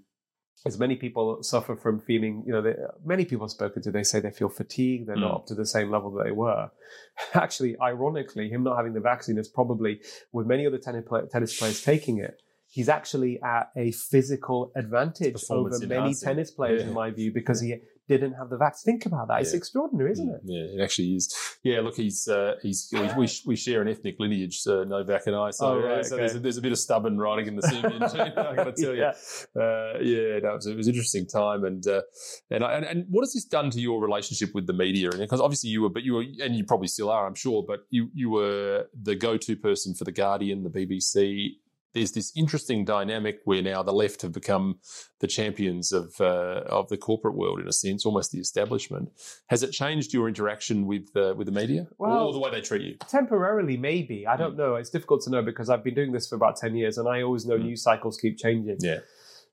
[0.66, 4.02] is many people suffer from feeling, you know, they, many people I've spoken to, they
[4.02, 5.36] say they feel fatigued, they're not Mm.
[5.36, 6.70] up to the same level that they were.
[7.34, 10.00] Actually, ironically, him not having the vaccine is probably,
[10.32, 15.42] with many other tennis, play, tennis players taking it, he's actually at a physical advantage
[15.50, 16.88] over many tennis players, Yeah.
[16.88, 17.76] in my view, because he
[18.18, 18.92] didn't have the vaccine.
[18.94, 19.40] Think about that.
[19.42, 19.58] It's Yeah.
[19.58, 20.40] extraordinary, isn't it?
[20.44, 21.34] Yeah, it actually is.
[21.62, 25.50] Yeah, look, he's uh, he's we, we, share an ethnic lineage, uh, Novak and I.
[25.50, 26.22] So, Oh, right, uh, so okay.
[26.22, 28.20] there's, a, there's a bit of stubborn writing in the Serbian gene.
[28.36, 29.00] I got to tell you.
[29.00, 29.12] Yeah.
[29.60, 32.02] Uh, yeah, no, it was, it was an interesting time, and uh,
[32.50, 35.10] and, I, and and what has this done to your relationship with the media?
[35.10, 37.64] And because obviously you were, but you were, and you probably still are, I'm sure.
[37.66, 41.56] But you you were the go-to person for the Guardian, the BBC.
[41.92, 44.78] There's this interesting dynamic where now the left have become
[45.18, 49.08] the champions of uh, of the corporate world in a sense, almost the establishment.
[49.48, 52.60] Has it changed your interaction with uh, with the media Well- or the way they
[52.60, 52.96] treat you?
[53.08, 54.26] Temporarily, maybe.
[54.26, 54.76] I don't know.
[54.76, 57.22] It's difficult to know because I've been doing this for about 10 years and I
[57.22, 57.64] always know Mm.
[57.64, 58.76] news cycles keep changing.
[58.80, 59.00] Yeah.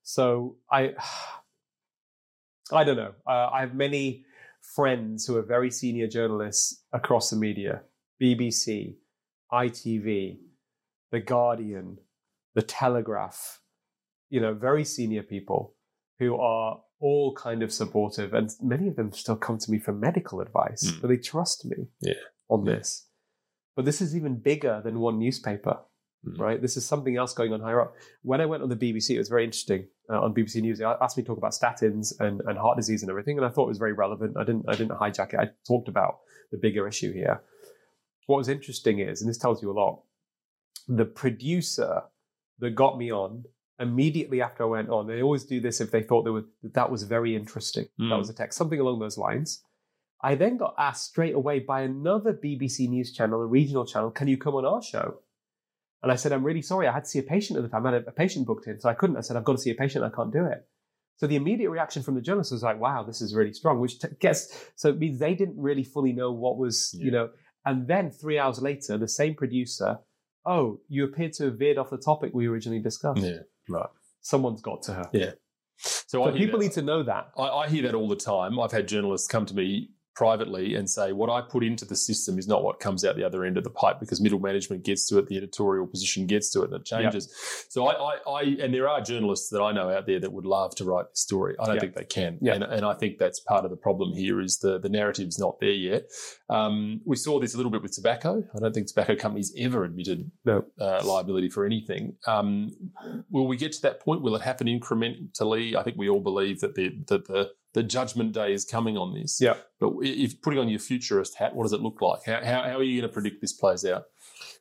[0.04, 0.94] So I,
[2.72, 3.14] I don't know.
[3.26, 4.26] Uh, I have many
[4.76, 7.82] friends who are very senior journalists across the media:
[8.22, 8.96] BBC,
[9.52, 10.38] ITV,
[11.12, 11.98] The Guardian,
[12.58, 13.62] The Telegraph.
[14.32, 15.76] You know, very senior people
[16.18, 19.94] who are all kind of supportive, and many of them still come to me for
[19.94, 20.84] medical advice.
[20.84, 21.02] Mm.
[21.02, 22.16] So they trust me Yeah.
[22.50, 22.74] on Yeah.
[22.78, 23.08] this.
[23.76, 25.78] But this is even bigger than one newspaper
[26.26, 26.40] Mm.
[26.40, 26.60] right?
[26.60, 27.96] This is something else going on higher up.
[28.24, 29.88] When I went on the BBC, it was very interesting.
[30.10, 33.04] Uh, on BBC News, they asked me to talk about statins and, and heart disease
[33.04, 34.36] and everything, and I thought it was very relevant.
[34.36, 35.40] I didn't I didn't hijack it.
[35.40, 37.44] I talked about the bigger issue here.
[38.26, 40.02] What was interesting is, and this tells you a lot,
[40.88, 42.02] the producer
[42.60, 43.44] that got me on
[43.80, 46.92] immediately after I went on, they always do this if they thought was, that, that
[46.92, 47.86] was very interesting.
[48.00, 48.18] That Mm.
[48.18, 49.64] was a text, something along those lines.
[50.22, 54.28] I then got asked straight away by another BBC news channel, a regional channel, can
[54.28, 55.20] you come on our show?
[56.02, 56.88] And I said, I'm really sorry.
[56.88, 57.86] I had to see a patient at the time.
[57.86, 59.18] I had a, a patient booked in, so I couldn't.
[59.18, 60.04] I said, I've got to see a patient.
[60.04, 60.68] I can't do it.
[61.18, 64.00] So the immediate reaction from the journalist was like, wow, this is really strong, which
[64.00, 67.06] t- gets, so it means they didn't really fully know what was, Yeah.
[67.06, 67.30] you know,
[67.66, 70.00] And then three hours later, the same producer,
[70.48, 73.22] oh, you appear to have veered off the topic we originally discussed.
[73.22, 73.40] Yeah,
[73.70, 73.90] right.
[74.22, 75.10] Someone's got to her.
[75.14, 75.32] Yeah.
[75.78, 77.32] So, So I people that- need to know that.
[77.38, 78.60] I, I hear that all the time.
[78.60, 82.40] I've had journalists come to me privately and say, what I put into the system
[82.40, 85.08] is not what comes out the other end of the pipe because middle management gets
[85.10, 87.32] to it, the editorial position gets to it, and it changes.
[87.70, 90.46] So I, I, I, and there are journalists that I know out there that would
[90.46, 91.56] love to write this story.
[91.60, 91.82] I don't Yeah.
[91.82, 92.40] think they can.
[92.42, 92.54] Yeah.
[92.56, 95.60] And, and I think that's part of the problem here is the, the narrative's not
[95.60, 96.06] there yet.
[96.50, 98.44] Um, we saw this a little bit with tobacco.
[98.56, 100.66] I don't think tobacco companies ever admitted No.
[100.82, 102.16] uh, liability for anything.
[102.26, 102.72] Um,
[103.30, 104.24] will we get to that point?
[104.24, 105.76] Will it happen incrementally?
[105.76, 109.14] I think we all believe that the that the the judgment day is coming on
[109.14, 109.40] this.
[109.42, 109.56] Yeah.
[109.80, 112.24] But if putting on your futurist hat, what does it look like?
[112.26, 114.06] How how, how are you going to predict this plays out?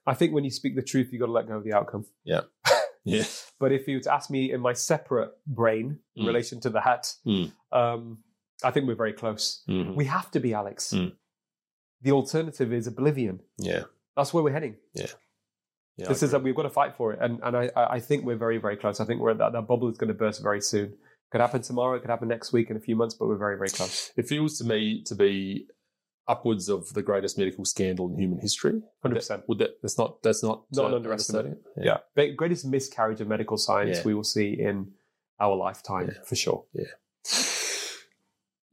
[0.07, 2.07] I think when you speak the truth, you've got to let go of the outcome.
[2.25, 2.43] Yeah.
[3.05, 3.25] yeah.
[3.59, 6.27] But if you were to ask me in my separate brain in Mm.
[6.29, 7.53] relation to the hat, Mm.
[7.73, 8.19] um,
[8.65, 9.63] I think we're very close.
[9.69, 9.95] Mhm.
[9.97, 10.93] We have to be, Alex.
[10.95, 11.13] Mm.
[12.03, 13.41] The alternative is oblivion.
[13.59, 13.85] Yeah.
[14.17, 14.77] That's where we're heading.
[14.95, 18.01] Yeah, this is that we've got to fight for it, and and I I I
[18.01, 19.01] think we're very very close.
[19.01, 20.95] I think we're that that bubble is going to burst very soon.
[21.33, 21.97] Could happen tomorrow.
[21.97, 24.13] It could happen next week in a few months, but we're very very close.
[24.17, 25.67] It feels to me to be
[26.29, 28.81] upwards of the greatest medical scandal in human history.
[29.03, 29.43] Hundred percent.
[29.49, 29.71] Would that?
[29.83, 30.23] That's not.
[30.23, 30.65] That's not.
[30.73, 31.47] Not uh, underestimate.
[31.47, 31.85] understating it?
[31.87, 31.99] Yeah.
[32.15, 34.05] Ba- greatest miscarriage of medical science Yeah.
[34.05, 34.93] we will see in
[35.41, 36.23] our lifetime Yeah.
[36.25, 36.65] for sure.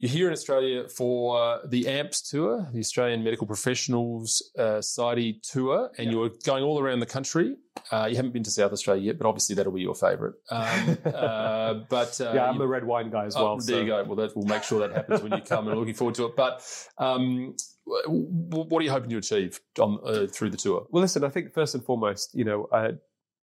[0.00, 5.90] You're here in Australia for the AMPS tour, the Australian Medical Professionals uh, Society tour,
[5.96, 6.12] and Yeah.
[6.12, 7.56] you're going all around the country.
[7.92, 10.34] Uh, you haven't been to South Australia yet, but obviously that'll be your favourite.
[10.50, 13.58] Um, uh, but uh, yeah, I'm you- a red wine guy as Oh, well.
[13.58, 14.02] there you go.
[14.04, 16.36] Well, that, we'll make sure that happens when you come, and looking forward to it.
[16.36, 16.62] But
[16.98, 17.54] um,
[17.86, 20.86] what are you hoping to achieve on, uh, through the tour?
[20.90, 22.92] Well, listen, I think first and foremost, you know, uh,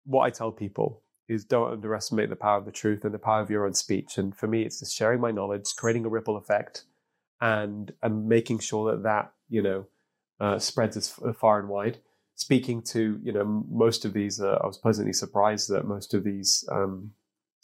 [0.06, 3.40] what I tell people is don't underestimate the power of the truth and the power
[3.40, 4.16] of your own speech.
[4.18, 6.84] And for me, it's just sharing my knowledge, creating a ripple effect,
[7.40, 9.86] and and making sure that that you know
[10.40, 11.08] uh, spreads as
[11.38, 11.98] far and wide.
[12.34, 16.24] Speaking to you know most of these, uh, I was pleasantly surprised that most of
[16.24, 17.12] these um,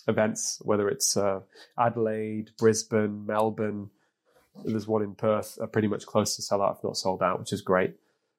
[0.07, 1.41] events, whether it's uh,
[1.79, 3.91] Adelaide, Brisbane, Melbourne,
[4.65, 7.39] there's one in Perth, are pretty much close to sell out, if not sold out,
[7.39, 7.95] which is great.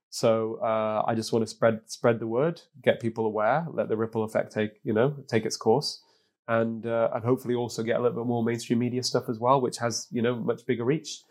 [0.10, 3.97] So uh, I just want to spread spread the word, get people aware, let the
[3.97, 6.01] ripple effect take you know take its course,
[6.47, 9.60] and uh, and hopefully also get a little bit more mainstream media stuff as well,
[9.60, 11.22] which has you know much bigger reach,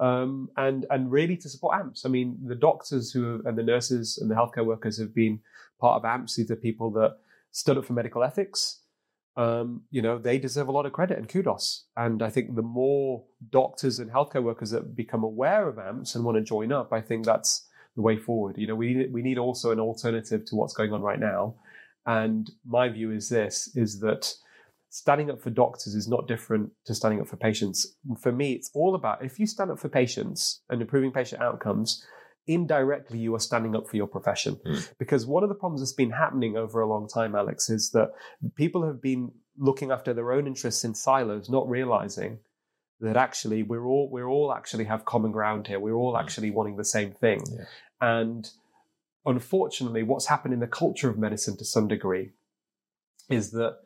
[0.00, 2.04] um, and and really to support AMPS.
[2.04, 5.40] I mean, the doctors who have, and the nurses and the healthcare workers have been
[5.80, 6.36] part of AMPS.
[6.36, 7.16] These are people that
[7.50, 8.80] stood up for medical ethics.
[9.36, 11.84] Um, you know, they deserve a lot of credit and kudos.
[11.96, 16.24] And I think the more doctors and healthcare workers that become aware of AMPS and
[16.24, 17.67] want to join up, I think that's
[17.98, 18.56] the way forward.
[18.56, 21.56] You know, we need, we need also an alternative to what's going on right now.
[22.06, 24.32] And my view is this: is that
[24.88, 27.96] standing up for doctors is not different to standing up for patients.
[28.22, 32.06] For me, it's all about if you stand up for patients and improving patient outcomes,
[32.46, 34.60] indirectly you are standing up for your profession.
[34.64, 34.88] Mm.
[34.98, 38.12] Because one of the problems that's been happening over a long time, Alex, is that
[38.54, 42.38] people have been looking after their own interests in silos, not realizing
[43.00, 45.78] that actually we're all we're all actually have common ground here.
[45.78, 47.42] We're all actually wanting the same thing.
[47.50, 47.64] Yeah.
[48.00, 48.50] And
[49.24, 52.30] unfortunately, what's happened in the culture of medicine to some degree
[53.28, 53.78] is that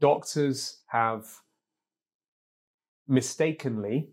[0.00, 1.26] doctors have
[3.08, 4.10] mistakenly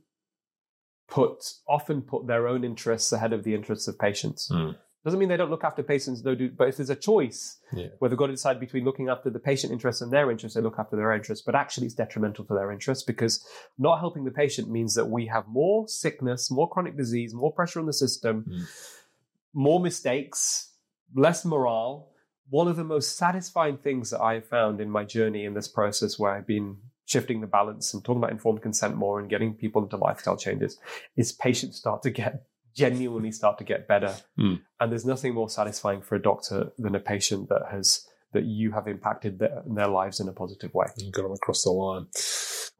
[1.08, 4.50] put often put their own interests ahead of the interests of patients.
[4.52, 4.76] Mm.
[5.06, 6.36] Doesn't mean they don't look after patients, though.
[6.36, 7.88] Do but if there's a choice Yeah.
[8.00, 10.62] where they've got to decide between looking after the patient interests and their interests, they
[10.62, 11.44] look after their interests.
[11.46, 13.46] But actually, it's detrimental to their interests because
[13.78, 17.80] not helping the patient means that we have more sickness, more chronic disease, more pressure
[17.80, 18.62] on the system, Mm.
[19.54, 20.74] more mistakes,
[21.16, 22.10] less morale.
[22.50, 25.68] One of the most satisfying things that I have found in my journey in this
[25.70, 29.54] process, where I've been shifting the balance and talking about informed consent more and getting
[29.54, 30.78] people into lifestyle changes,
[31.16, 32.44] is patients start to get
[32.80, 34.14] genuinely start to get better.
[34.40, 34.62] Mm.
[34.80, 38.72] And there's nothing more satisfying for a doctor than a patient that has that you
[38.72, 40.86] have impacted their, their lives in a positive way.
[40.98, 42.06] You got them across the line.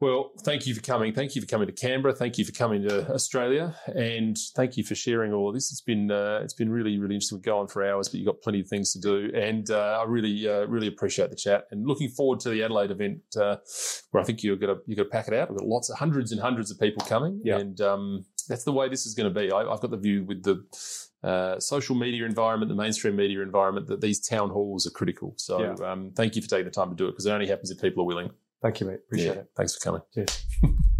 [0.00, 1.12] Well, thank you for coming.
[1.12, 2.14] Thank you for coming to Canberra.
[2.14, 5.70] Thank you for coming to Australia, and thank you for sharing all of this.
[5.70, 7.38] It's been uh, it's been really really interesting.
[7.38, 10.00] We go on for hours, but you've got plenty of things to do, and uh,
[10.00, 11.64] I really uh, really appreciate the chat.
[11.70, 13.56] And looking forward to the Adelaide event, uh,
[14.10, 15.50] where I think you're gonna you're gonna pack it out.
[15.50, 17.58] We've got lots of hundreds and hundreds of people coming, Yeah.
[17.58, 19.50] and um, that's the way this is going to be.
[19.50, 20.64] I, I've got the view with the
[21.26, 25.34] uh, social media environment, the mainstream media environment, that these town halls are critical.
[25.36, 25.90] So Yeah.
[25.90, 27.80] um, thank you for taking the time to do it because it only happens if
[27.80, 28.30] people are willing.
[28.60, 29.00] Thank you, mate.
[29.06, 29.40] Appreciate Yeah.
[29.40, 29.50] it.
[29.56, 30.02] Thanks for coming.
[30.12, 30.44] Cheers.